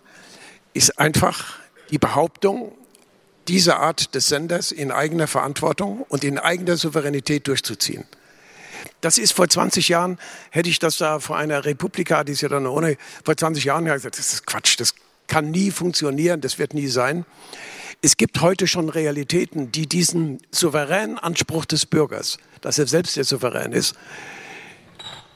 ist 0.75 0.99
einfach 0.99 1.59
die 1.91 1.99
Behauptung, 1.99 2.73
diese 3.49 3.77
Art 3.77 4.15
des 4.15 4.29
Senders 4.29 4.73
in 4.73 4.91
eigener 4.91 5.27
Verantwortung 5.27 6.05
und 6.09 6.25
in 6.25 6.39
eigener 6.39 6.77
Souveränität 6.77 7.47
durchzuziehen. 7.47 8.05
Das 9.03 9.19
ist 9.19 9.33
vor 9.33 9.49
20 9.49 9.89
Jahren, 9.89 10.19
hätte 10.51 10.71
ich 10.71 10.79
das 10.79 10.97
da 10.97 11.19
vor 11.19 11.37
einer 11.37 11.67
Republika, 11.67 12.25
die 12.25 12.33
ist 12.33 12.41
ja 12.41 12.49
dann 12.49 12.67
ohne, 12.67 12.97
vor 13.25 13.37
20 13.37 13.65
Jahren 13.65 13.85
gesagt, 13.85 14.19
das 14.19 14.33
ist 14.33 14.47
Quatsch, 14.47 14.81
das 14.81 14.95
kann 15.27 15.51
nie 15.51 15.71
funktionieren, 15.71 16.41
das 16.41 16.59
wird 16.59 16.73
nie 16.73 16.87
sein. 16.87 17.27
Es 18.01 18.17
gibt 18.17 18.41
heute 18.41 18.67
schon 18.67 18.89
Realitäten, 18.89 19.73
die 19.73 19.87
diesen 19.87 20.39
souveränen 20.51 21.19
Anspruch 21.19 21.65
des 21.65 21.85
Bürgers, 21.85 22.39
dass 22.61 22.79
er 22.79 22.87
selbst 22.87 23.17
der 23.17 23.25
Souverän 23.25 23.73
ist, 23.73 23.95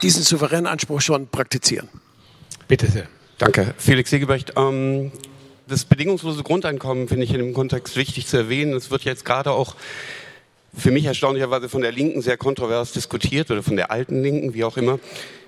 diesen 0.00 0.22
souveränen 0.22 0.66
Anspruch 0.66 1.00
schon 1.00 1.28
praktizieren. 1.28 1.88
Bitte 2.68 2.86
sehr. 2.86 3.08
Danke. 3.38 3.74
Felix 3.78 4.10
Segebrecht. 4.10 4.52
Ähm, 4.56 5.10
das 5.66 5.84
bedingungslose 5.84 6.44
Grundeinkommen 6.44 7.08
finde 7.08 7.24
ich 7.24 7.32
in 7.32 7.38
dem 7.38 7.52
Kontext 7.52 7.96
wichtig 7.96 8.28
zu 8.28 8.36
erwähnen. 8.36 8.74
Es 8.74 8.90
wird 8.92 9.02
jetzt 9.02 9.24
gerade 9.24 9.50
auch 9.50 9.74
für 10.76 10.90
mich 10.90 11.04
erstaunlicherweise 11.04 11.68
von 11.68 11.82
der 11.82 11.92
Linken 11.92 12.20
sehr 12.20 12.36
kontrovers 12.36 12.92
diskutiert 12.92 13.50
oder 13.50 13.62
von 13.62 13.76
der 13.76 13.90
alten 13.90 14.22
Linken, 14.22 14.54
wie 14.54 14.64
auch 14.64 14.76
immer. 14.76 14.98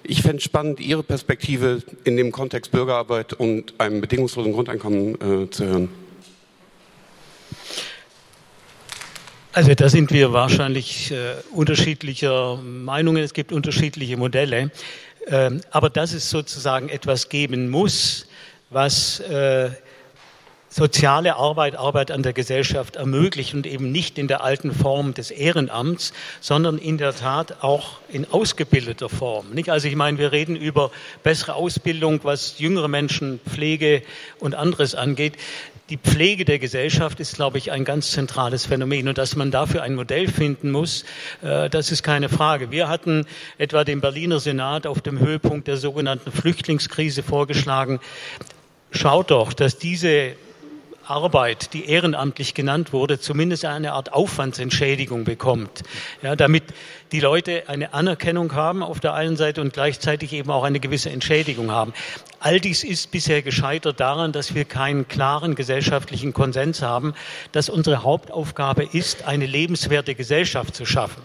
Ich 0.03 0.23
fände 0.23 0.41
spannend, 0.41 0.81
Ihre 0.81 1.03
Perspektive 1.03 1.83
in 2.05 2.17
dem 2.17 2.33
Kontext 2.33 2.73
Bürgerarbeit 2.73 3.35
und 3.35 3.75
einem 3.79 4.01
bedingungslosen 4.01 4.53
Grundeinkommen 4.53 5.45
äh, 5.45 5.51
zu 5.51 5.67
hören. 5.67 5.89
Also 9.53 9.75
da 9.75 9.89
sind 9.89 10.13
wir 10.13 10.33
wahrscheinlich 10.33 11.11
äh, 11.11 11.35
unterschiedlicher 11.53 12.57
Meinungen. 12.57 13.23
Es 13.23 13.35
gibt 13.35 13.53
unterschiedliche 13.53 14.17
Modelle. 14.17 14.71
Ähm, 15.27 15.61
aber 15.71 15.91
dass 15.91 16.13
es 16.13 16.31
sozusagen 16.31 16.89
etwas 16.89 17.29
geben 17.29 17.69
muss, 17.69 18.27
was 18.71 19.21
äh, 19.21 19.71
soziale 20.69 21.37
Arbeit, 21.37 21.77
Arbeit 21.77 22.11
an 22.11 22.23
der 22.23 22.33
Gesellschaft 22.33 22.97
ermöglicht 22.97 23.55
und 23.55 23.67
eben 23.67 23.91
nicht 23.91 24.19
in 24.19 24.29
der 24.29 24.45
alten 24.45 24.73
Form 24.73 25.15
des 25.15 25.31
Ehrenamts, 25.31 26.13
sondern 26.41 26.79
in 26.79 26.99
der 26.99 27.15
Tat 27.15 27.63
auch 27.63 27.99
in 28.09 28.31
ausgebildeter 28.31 29.09
Form. 29.09 29.51
Nicht? 29.51 29.71
Also 29.71 29.89
ich 29.89 29.97
meine, 29.97 30.19
wir 30.19 30.33
reden 30.33 30.57
über 30.57 30.91
bessere 31.23 31.55
Ausbildung, 31.55 32.21
was 32.23 32.59
jüngere 32.59 32.89
Menschen, 32.89 33.41
Pflege 33.49 34.03
und 34.41 34.55
anderes 34.55 34.95
angeht. 34.95 35.35
Die 35.89 35.97
Pflege 35.97 36.45
der 36.45 36.59
Gesellschaft 36.59 37.19
ist, 37.19 37.37
glaube 37.37 37.57
ich, 37.57 37.73
ein 37.73 37.87
ganz 37.87 38.11
zentrales 38.11 38.67
Phänomen. 38.67 39.09
Und 39.09 39.17
dass 39.17 39.37
man 39.37 39.51
dafür 39.51 39.83
ein 39.83 39.95
Modell 39.95 40.29
finden 40.29 40.71
muss, 40.71 41.07
äh, 41.43 41.71
das 41.71 41.91
ist 41.91 42.03
keine 42.03 42.29
Frage. 42.29 42.71
Wir 42.71 42.91
hatten 42.91 43.25
etwa 43.57 43.85
dem 43.85 44.03
Berliner 44.03 44.39
Senat 44.39 44.87
auf 44.87 45.01
dem 45.01 45.19
Höhepunkt 45.19 45.67
der 45.67 45.79
sogenannten 45.79 46.31
Flüchtlingskrise 46.31 47.23
vorgeschlagen, 47.23 48.01
schaut 48.91 49.31
doch, 49.31 49.55
dass 49.55 49.79
diese 49.79 50.35
Arbeit, 51.11 51.73
die 51.73 51.87
ehrenamtlich 51.87 52.55
genannt 52.55 52.93
wurde, 52.93 53.19
zumindest 53.19 53.65
eine 53.65 53.93
Art 53.93 54.13
Aufwandsentschädigung 54.13 55.25
bekommt, 55.25 55.83
ja, 56.23 56.37
damit 56.37 56.65
die 57.13 57.21
Leute 57.21 57.65
eine 57.69 57.95
Anerkennung 57.95 58.55
haben 58.55 58.83
auf 58.83 59.01
der 59.01 59.15
einen 59.15 59.37
Seite 59.37 59.61
und 59.61 59.73
gleichzeitig 59.73 60.33
eben 60.33 60.51
auch 60.51 60.65
eine 60.65 60.81
gewisse 60.81 61.11
Entschädigung 61.11 61.71
haben. 61.71 61.95
All 62.41 62.61
dies 62.61 62.85
ist 62.85 63.11
bisher 63.11 63.43
gescheitert 63.43 64.01
daran, 64.01 64.33
dass 64.33 64.55
wir 64.55 64.65
keinen 64.65 65.09
klaren 65.09 65.55
gesellschaftlichen 65.55 66.33
Konsens 66.33 66.83
haben, 66.83 67.15
dass 67.53 67.69
unsere 67.69 68.03
Hauptaufgabe 68.03 68.85
ist, 68.85 69.27
eine 69.27 69.47
lebenswerte 69.47 70.15
Gesellschaft 70.15 70.75
zu 70.75 70.85
schaffen. 70.85 71.23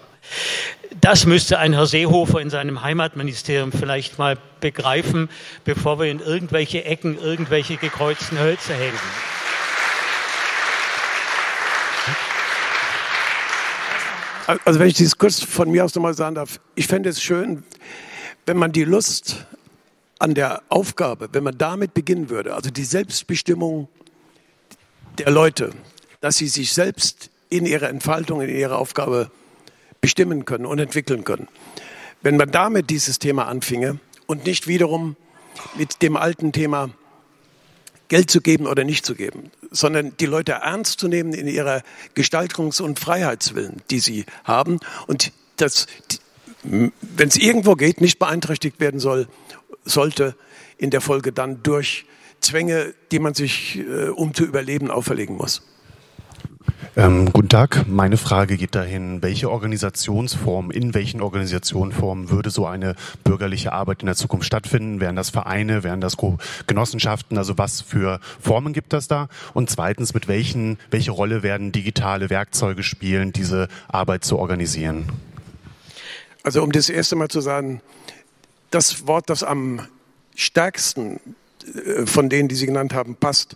Das 1.01 1.25
müsste 1.25 1.59
ein 1.59 1.73
Herr 1.73 1.85
Seehofer 1.85 2.39
in 2.39 2.49
seinem 2.49 2.81
Heimatministerium 2.81 3.71
vielleicht 3.71 4.19
mal 4.19 4.37
begreifen, 4.61 5.29
bevor 5.65 5.99
wir 5.99 6.09
in 6.09 6.19
irgendwelche 6.19 6.85
Ecken 6.85 7.17
irgendwelche 7.17 7.77
gekreuzten 7.77 8.39
Hölzer 8.39 8.75
hängen. 8.75 9.42
Also 14.47 14.79
wenn 14.79 14.87
ich 14.87 14.95
dieses 14.95 15.17
kurz 15.17 15.41
von 15.41 15.71
mir 15.71 15.85
aus 15.85 15.95
nochmal 15.95 16.13
sagen 16.13 16.35
darf, 16.35 16.59
ich 16.75 16.87
fände 16.87 17.09
es 17.09 17.21
schön, 17.21 17.63
wenn 18.45 18.57
man 18.57 18.71
die 18.71 18.83
Lust 18.83 19.45
an 20.19 20.33
der 20.33 20.61
Aufgabe, 20.69 21.29
wenn 21.31 21.43
man 21.43 21.57
damit 21.57 21.93
beginnen 21.93 22.29
würde, 22.29 22.53
also 22.53 22.69
die 22.69 22.83
Selbstbestimmung 22.83 23.87
der 25.17 25.31
Leute, 25.31 25.71
dass 26.21 26.37
sie 26.37 26.47
sich 26.47 26.73
selbst 26.73 27.29
in 27.49 27.65
ihrer 27.65 27.89
Entfaltung, 27.89 28.41
in 28.41 28.49
ihrer 28.49 28.77
Aufgabe 28.77 29.31
bestimmen 30.01 30.43
können 30.45 30.65
und 30.65 30.79
entwickeln 30.79 31.23
können. 31.23 31.47
Wenn 32.21 32.35
man 32.35 32.51
damit 32.51 32.89
dieses 32.89 33.19
Thema 33.19 33.47
anfinge 33.47 33.99
und 34.27 34.45
nicht 34.45 34.67
wiederum 34.67 35.15
mit 35.75 36.01
dem 36.01 36.17
alten 36.17 36.51
Thema 36.51 36.89
Geld 38.07 38.29
zu 38.29 38.41
geben 38.41 38.67
oder 38.67 38.83
nicht 38.83 39.05
zu 39.05 39.15
geben, 39.15 39.51
sondern 39.73 40.15
die 40.17 40.25
Leute 40.25 40.53
ernst 40.53 40.99
zu 40.99 41.07
nehmen 41.07 41.33
in 41.33 41.47
ihrer 41.47 41.81
Gestaltungs- 42.15 42.81
und 42.81 42.99
Freiheitswillen, 42.99 43.81
die 43.89 43.99
sie 43.99 44.25
haben 44.45 44.79
und 45.07 45.33
das, 45.57 45.87
wenn 46.63 47.27
es 47.27 47.35
irgendwo 47.35 47.75
geht, 47.75 47.99
nicht 47.99 48.19
beeinträchtigt 48.19 48.79
werden 48.79 48.99
soll, 48.99 49.27
sollte 49.83 50.35
in 50.77 50.89
der 50.89 51.01
Folge 51.01 51.33
dann 51.33 51.61
durch 51.63 52.05
Zwänge, 52.39 52.93
die 53.11 53.19
man 53.19 53.33
sich, 53.33 53.79
äh, 53.79 54.09
um 54.09 54.33
zu 54.33 54.43
überleben, 54.43 54.91
auferlegen 54.91 55.35
muss. 55.35 55.61
Ähm, 56.95 57.33
guten 57.33 57.49
Tag. 57.49 57.87
Meine 57.87 58.17
Frage 58.17 58.55
geht 58.55 58.75
dahin, 58.75 59.23
welche 59.23 59.49
Organisationsform, 59.49 60.69
in 60.69 60.93
welchen 60.93 61.21
Organisationsformen 61.21 62.29
würde 62.29 62.51
so 62.51 62.67
eine 62.67 62.93
bürgerliche 63.23 63.73
Arbeit 63.73 64.01
in 64.01 64.05
der 64.05 64.15
Zukunft 64.15 64.45
stattfinden? 64.45 64.99
Wären 64.99 65.15
das 65.15 65.31
Vereine, 65.31 65.83
wären 65.83 66.01
das 66.01 66.17
Genossenschaften? 66.67 67.39
Also 67.39 67.57
was 67.57 67.81
für 67.81 68.19
Formen 68.39 68.73
gibt 68.73 68.93
es 68.93 69.07
da? 69.07 69.27
Und 69.55 69.71
zweitens, 69.71 70.13
mit 70.13 70.27
welchen, 70.27 70.77
welche 70.91 71.09
Rolle 71.09 71.41
werden 71.41 71.71
digitale 71.71 72.29
Werkzeuge 72.29 72.83
spielen, 72.83 73.33
diese 73.33 73.69
Arbeit 73.87 74.23
zu 74.23 74.37
organisieren? 74.37 75.11
Also 76.43 76.61
um 76.61 76.71
das 76.71 76.89
erste 76.89 77.15
Mal 77.15 77.29
zu 77.29 77.41
sagen, 77.41 77.81
das 78.69 79.07
Wort, 79.07 79.31
das 79.31 79.41
am 79.41 79.81
stärksten 80.35 81.19
äh, 81.65 82.05
von 82.05 82.29
denen, 82.29 82.49
die 82.49 82.55
Sie 82.55 82.67
genannt 82.67 82.93
haben, 82.93 83.15
passt, 83.15 83.55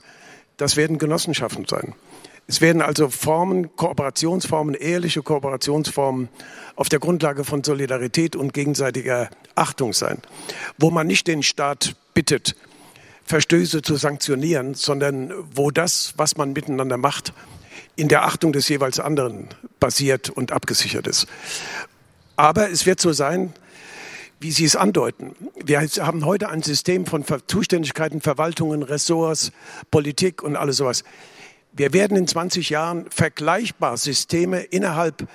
das 0.57 0.75
werden 0.75 0.97
Genossenschaften 0.97 1.67
sein. 1.67 1.93
Es 2.49 2.61
werden 2.61 2.81
also 2.81 3.09
Formen, 3.09 3.75
Kooperationsformen, 3.75 4.73
ehrliche 4.73 5.21
Kooperationsformen 5.21 6.29
auf 6.77 6.87
der 6.87 6.99
Grundlage 6.99 7.43
von 7.43 7.61
Solidarität 7.61 8.37
und 8.37 8.53
gegenseitiger 8.53 9.29
Achtung 9.55 9.91
sein, 9.91 10.19
wo 10.77 10.89
man 10.89 11.07
nicht 11.07 11.27
den 11.27 11.43
Staat 11.43 11.97
bittet, 12.13 12.55
Verstöße 13.25 13.81
zu 13.81 13.97
sanktionieren, 13.97 14.75
sondern 14.75 15.33
wo 15.53 15.71
das, 15.71 16.13
was 16.15 16.37
man 16.37 16.53
miteinander 16.53 16.95
macht, 16.95 17.33
in 17.97 18.07
der 18.07 18.23
Achtung 18.23 18.53
des 18.53 18.69
jeweils 18.69 19.01
anderen 19.01 19.49
basiert 19.81 20.29
und 20.29 20.53
abgesichert 20.53 21.05
ist. 21.05 21.27
Aber 22.37 22.69
es 22.69 22.85
wird 22.85 23.01
so 23.01 23.11
sein, 23.11 23.51
wie 24.39 24.51
Sie 24.51 24.63
es 24.63 24.77
andeuten. 24.77 25.35
Wir 25.65 25.81
haben 25.81 26.23
heute 26.23 26.49
ein 26.49 26.61
System 26.61 27.05
von 27.05 27.25
Zuständigkeiten, 27.47 28.21
Verwaltungen, 28.21 28.83
Ressorts, 28.83 29.51
Politik 29.91 30.43
und 30.43 30.55
alles 30.55 30.77
sowas. 30.77 31.03
Wir 31.77 31.93
werden 31.93 32.17
in 32.17 32.27
20 32.27 32.71
Jahren 32.71 33.05
vergleichbar 33.11 33.97
Systeme 33.97 34.61
innerhalb 34.61 35.27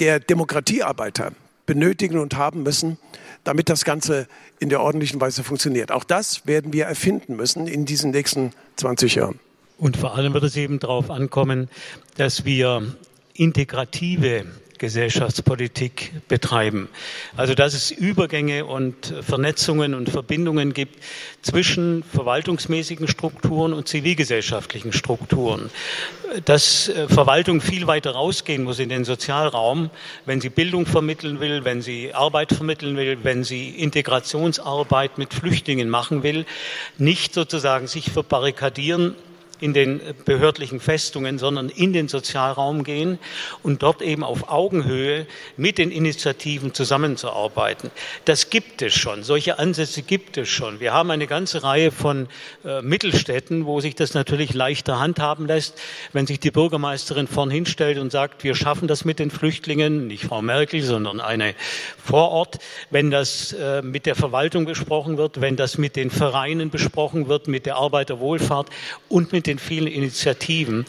der 0.00 0.18
Demokratiearbeiter 0.18 1.30
benötigen 1.66 2.18
und 2.18 2.36
haben 2.36 2.64
müssen, 2.64 2.98
damit 3.44 3.68
das 3.68 3.84
Ganze 3.84 4.26
in 4.58 4.70
der 4.70 4.80
ordentlichen 4.80 5.20
Weise 5.20 5.44
funktioniert. 5.44 5.92
Auch 5.92 6.02
das 6.02 6.48
werden 6.48 6.72
wir 6.72 6.86
erfinden 6.86 7.36
müssen 7.36 7.68
in 7.68 7.86
diesen 7.86 8.10
nächsten 8.10 8.50
20 8.74 9.14
Jahren. 9.14 9.38
Und 9.76 9.96
vor 9.96 10.16
allem 10.16 10.34
wird 10.34 10.42
es 10.42 10.56
eben 10.56 10.80
darauf 10.80 11.10
ankommen, 11.10 11.68
dass 12.16 12.44
wir 12.44 12.96
integrative 13.34 14.46
Gesellschaftspolitik 14.78 16.12
betreiben. 16.28 16.88
Also 17.36 17.54
dass 17.54 17.74
es 17.74 17.90
Übergänge 17.90 18.64
und 18.64 19.14
Vernetzungen 19.22 19.94
und 19.94 20.08
Verbindungen 20.08 20.72
gibt 20.72 21.02
zwischen 21.42 22.02
verwaltungsmäßigen 22.02 23.08
Strukturen 23.08 23.72
und 23.72 23.88
zivilgesellschaftlichen 23.88 24.92
Strukturen. 24.92 25.70
Dass 26.44 26.88
äh, 26.88 27.08
Verwaltung 27.08 27.60
viel 27.60 27.86
weiter 27.86 28.12
rausgehen 28.12 28.64
muss 28.64 28.78
in 28.78 28.88
den 28.88 29.04
Sozialraum, 29.04 29.90
wenn 30.26 30.40
sie 30.40 30.50
Bildung 30.50 30.86
vermitteln 30.86 31.40
will, 31.40 31.64
wenn 31.64 31.82
sie 31.82 32.14
Arbeit 32.14 32.52
vermitteln 32.52 32.96
will, 32.96 33.18
wenn 33.22 33.44
sie 33.44 33.70
Integrationsarbeit 33.70 35.18
mit 35.18 35.34
Flüchtlingen 35.34 35.88
machen 35.88 36.22
will, 36.22 36.46
nicht 36.98 37.34
sozusagen 37.34 37.86
sich 37.86 38.10
verbarrikadieren 38.10 39.14
in 39.60 39.72
den 39.72 40.00
behördlichen 40.24 40.80
Festungen, 40.80 41.38
sondern 41.38 41.68
in 41.68 41.92
den 41.92 42.08
Sozialraum 42.08 42.84
gehen 42.84 43.18
und 43.62 43.82
dort 43.82 44.02
eben 44.02 44.22
auf 44.22 44.50
Augenhöhe 44.50 45.26
mit 45.56 45.78
den 45.78 45.90
Initiativen 45.90 46.74
zusammenzuarbeiten. 46.74 47.90
Das 48.24 48.50
gibt 48.50 48.82
es 48.82 48.94
schon. 48.94 49.22
Solche 49.22 49.58
Ansätze 49.58 50.02
gibt 50.02 50.36
es 50.36 50.48
schon. 50.48 50.80
Wir 50.80 50.92
haben 50.92 51.10
eine 51.10 51.26
ganze 51.26 51.62
Reihe 51.62 51.90
von 51.90 52.28
äh, 52.64 52.82
Mittelstädten, 52.82 53.66
wo 53.66 53.80
sich 53.80 53.94
das 53.94 54.14
natürlich 54.14 54.54
leichter 54.54 55.00
handhaben 55.00 55.46
lässt, 55.46 55.78
wenn 56.12 56.26
sich 56.26 56.40
die 56.40 56.50
Bürgermeisterin 56.50 57.26
vorn 57.26 57.50
hinstellt 57.50 57.98
und 57.98 58.12
sagt, 58.12 58.44
wir 58.44 58.54
schaffen 58.54 58.88
das 58.88 59.04
mit 59.04 59.18
den 59.18 59.30
Flüchtlingen, 59.30 60.06
nicht 60.06 60.24
Frau 60.24 60.42
Merkel, 60.42 60.82
sondern 60.82 61.20
eine 61.20 61.54
vor 62.02 62.30
Ort, 62.30 62.58
wenn 62.90 63.10
das 63.10 63.52
äh, 63.52 63.82
mit 63.82 64.06
der 64.06 64.14
Verwaltung 64.14 64.64
besprochen 64.64 65.16
wird, 65.18 65.40
wenn 65.40 65.56
das 65.56 65.78
mit 65.78 65.96
den 65.96 66.10
Vereinen 66.10 66.70
besprochen 66.70 67.28
wird, 67.28 67.48
mit 67.48 67.66
der 67.66 67.76
Arbeiterwohlfahrt 67.76 68.68
und 69.08 69.32
mit 69.32 69.47
den 69.48 69.58
vielen 69.58 69.86
Initiativen. 69.88 70.86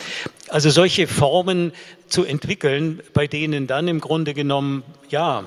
Also 0.49 0.69
solche 0.69 1.07
Formen 1.07 1.73
zu 2.07 2.23
entwickeln, 2.25 3.01
bei 3.13 3.27
denen 3.27 3.67
dann 3.67 3.87
im 3.87 3.99
Grunde 3.99 4.33
genommen, 4.33 4.83
ja, 5.09 5.45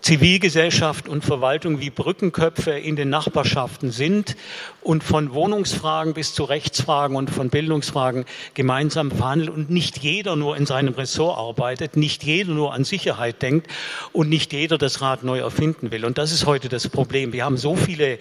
Zivilgesellschaft 0.00 1.08
und 1.08 1.24
Verwaltung 1.24 1.80
wie 1.80 1.90
Brückenköpfe 1.90 2.72
in 2.72 2.96
den 2.96 3.08
Nachbarschaften 3.08 3.90
sind 3.90 4.36
und 4.82 5.02
von 5.02 5.32
Wohnungsfragen 5.32 6.14
bis 6.14 6.34
zu 6.34 6.44
Rechtsfragen 6.44 7.16
und 7.16 7.30
von 7.30 7.48
Bildungsfragen 7.48 8.24
gemeinsam 8.54 9.10
verhandeln 9.10 9.50
und 9.50 9.70
nicht 9.70 9.98
jeder 9.98 10.36
nur 10.36 10.56
in 10.56 10.66
seinem 10.66 10.94
Ressort 10.94 11.38
arbeitet, 11.38 11.96
nicht 11.96 12.22
jeder 12.24 12.52
nur 12.52 12.74
an 12.74 12.84
Sicherheit 12.84 13.40
denkt 13.42 13.68
und 14.12 14.28
nicht 14.28 14.52
jeder 14.52 14.78
das 14.78 15.00
Rad 15.00 15.22
neu 15.22 15.38
erfinden 15.38 15.90
will. 15.90 16.04
Und 16.04 16.18
das 16.18 16.32
ist 16.32 16.46
heute 16.46 16.68
das 16.68 16.88
Problem. 16.88 17.32
Wir 17.32 17.44
haben 17.44 17.56
so 17.56 17.74
viele 17.76 18.18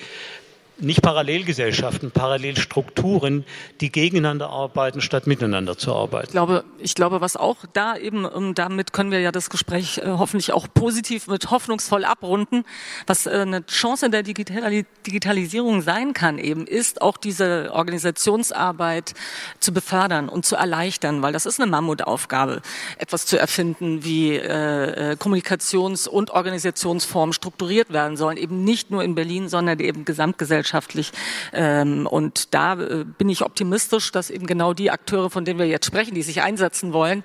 nicht 0.79 1.01
Parallelgesellschaften, 1.01 2.11
Parallelstrukturen, 2.11 3.45
die 3.81 3.91
gegeneinander 3.91 4.49
arbeiten, 4.49 5.01
statt 5.01 5.25
miteinander 5.27 5.77
zu 5.77 5.93
arbeiten. 5.95 6.27
Ich 6.27 6.31
glaube, 6.31 6.63
ich 6.79 6.95
glaube, 6.95 7.21
was 7.21 7.35
auch 7.35 7.57
da 7.73 7.95
eben, 7.95 8.25
um, 8.25 8.53
damit 8.53 8.93
können 8.93 9.11
wir 9.11 9.19
ja 9.19 9.31
das 9.31 9.49
Gespräch 9.49 9.99
äh, 9.99 10.05
hoffentlich 10.05 10.53
auch 10.53 10.67
positiv 10.73 11.27
mit 11.27 11.49
hoffnungsvoll 11.49 12.05
abrunden, 12.05 12.63
was 13.07 13.25
äh, 13.25 13.31
eine 13.31 13.65
Chance 13.65 14.09
der 14.09 14.23
Digital 14.23 14.85
Digitalisierung 15.05 15.81
sein 15.81 16.13
kann 16.13 16.37
eben, 16.37 16.67
ist 16.67 17.01
auch 17.01 17.17
diese 17.17 17.71
Organisationsarbeit 17.73 19.13
zu 19.59 19.73
befördern 19.73 20.29
und 20.29 20.45
zu 20.45 20.55
erleichtern, 20.55 21.21
weil 21.21 21.33
das 21.33 21.45
ist 21.45 21.59
eine 21.59 21.69
Mammutaufgabe, 21.71 22.61
etwas 22.97 23.25
zu 23.25 23.39
erfinden, 23.39 24.03
wie 24.03 24.35
äh 24.35 25.15
Kommunikations- 25.17 26.07
und 26.07 26.31
Organisationsformen 26.31 27.33
strukturiert 27.33 27.91
werden 27.91 28.17
sollen, 28.17 28.37
eben 28.37 28.63
nicht 28.63 28.91
nur 28.91 29.03
in 29.03 29.15
Berlin, 29.15 29.49
sondern 29.49 29.79
eben 29.79 30.05
gesamtgesellschaftlich 30.05 30.66
gesellschaftlich. 30.67 31.12
Ähm, 31.53 32.08
und 32.08 32.53
da 32.53 32.73
äh, 32.73 33.06
bin 33.06 33.30
ich 33.30 33.41
optimistisch, 33.43 34.12
dass 34.12 34.30
eben 34.30 34.45
genau 34.45 34.73
die 34.73 34.91
Akteure, 34.91 35.30
von 35.30 35.45
denen 35.45 35.60
wir 35.60 35.67
jetzt 35.67 35.86
sprechen, 35.86 36.13
die 36.13 36.23
sich 36.23 36.41
einsetzen 36.41 36.93
wollen, 36.93 37.23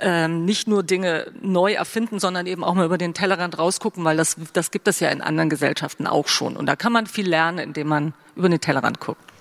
ähm, 0.00 0.44
nicht 0.44 0.68
nur 0.68 0.82
Dinge 0.82 1.32
neu 1.40 1.72
erfinden, 1.72 2.18
sondern 2.18 2.46
eben 2.46 2.64
auch 2.64 2.74
mal 2.74 2.86
über 2.86 2.98
den 2.98 3.14
Tellerrand 3.14 3.58
rausgucken, 3.58 4.04
weil 4.04 4.16
das, 4.16 4.36
das 4.52 4.70
gibt 4.70 4.88
es 4.88 5.00
ja 5.00 5.08
in 5.08 5.22
anderen 5.22 5.50
Gesellschaften 5.50 6.06
auch 6.06 6.28
schon. 6.28 6.56
Und 6.56 6.66
da 6.66 6.76
kann 6.76 6.92
man 6.92 7.06
viel 7.06 7.28
lernen, 7.28 7.58
indem 7.58 7.88
man 7.88 8.14
über 8.36 8.48
den 8.48 8.60
Tellerrand 8.60 9.00
guckt. 9.00 9.32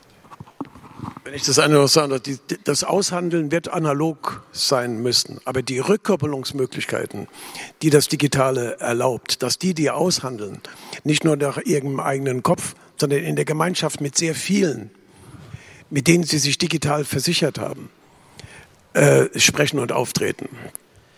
Wenn 1.24 1.34
ich 1.36 1.44
das 1.44 1.60
eine 1.60 1.76
noch 1.76 1.88
sagen 1.88 2.10
darf, 2.10 2.22
das 2.64 2.84
Aushandeln 2.84 3.52
wird 3.52 3.70
analog 3.70 4.44
sein 4.52 5.02
müssen, 5.02 5.40
aber 5.46 5.62
die 5.62 5.80
Rückkoppelungsmöglichkeiten, 5.80 7.28
die 7.82 7.90
das 7.90 8.08
Digitale 8.08 8.80
erlaubt, 8.80 9.44
dass 9.44 9.58
die, 9.58 9.74
die 9.74 9.92
aushandeln, 9.92 10.62
nicht 11.04 11.24
nur 11.24 11.38
nach 11.38 11.58
ihrem 11.58 12.00
eigenen 12.00 12.44
Kopf, 12.44 12.76
sondern 13.02 13.24
in 13.24 13.36
der 13.36 13.46
Gemeinschaft 13.46 14.00
mit 14.00 14.18
sehr 14.18 14.34
vielen, 14.34 14.92
mit 15.90 16.08
denen 16.08 16.24
sie 16.24 16.38
sich 16.38 16.58
digital 16.58 17.04
versichert 17.04 17.60
haben, 17.60 17.90
äh, 18.94 19.28
sprechen 19.38 19.80
und 19.80 19.92
auftreten. 19.92 20.48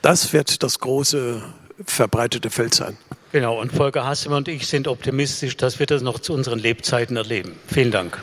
Das 0.02 0.34
wird 0.34 0.63
das 0.63 0.80
große 0.80 1.43
verbreitete 1.86 2.50
Feld 2.50 2.74
sein. 2.74 2.98
Genau, 3.32 3.60
und 3.60 3.72
Volker 3.72 4.06
Hassemann 4.06 4.39
und 4.39 4.48
ich 4.48 4.67
sind 4.67 4.88
optimistisch, 4.88 5.58
dass 5.58 5.80
wir 5.80 5.86
das 5.86 6.02
noch 6.02 6.19
zu 6.19 6.34
unseren 6.34 6.60
Lebzeiten 6.60 7.17
erleben. 7.17 7.56
Vielen 7.67 7.91
Dank. 7.91 8.19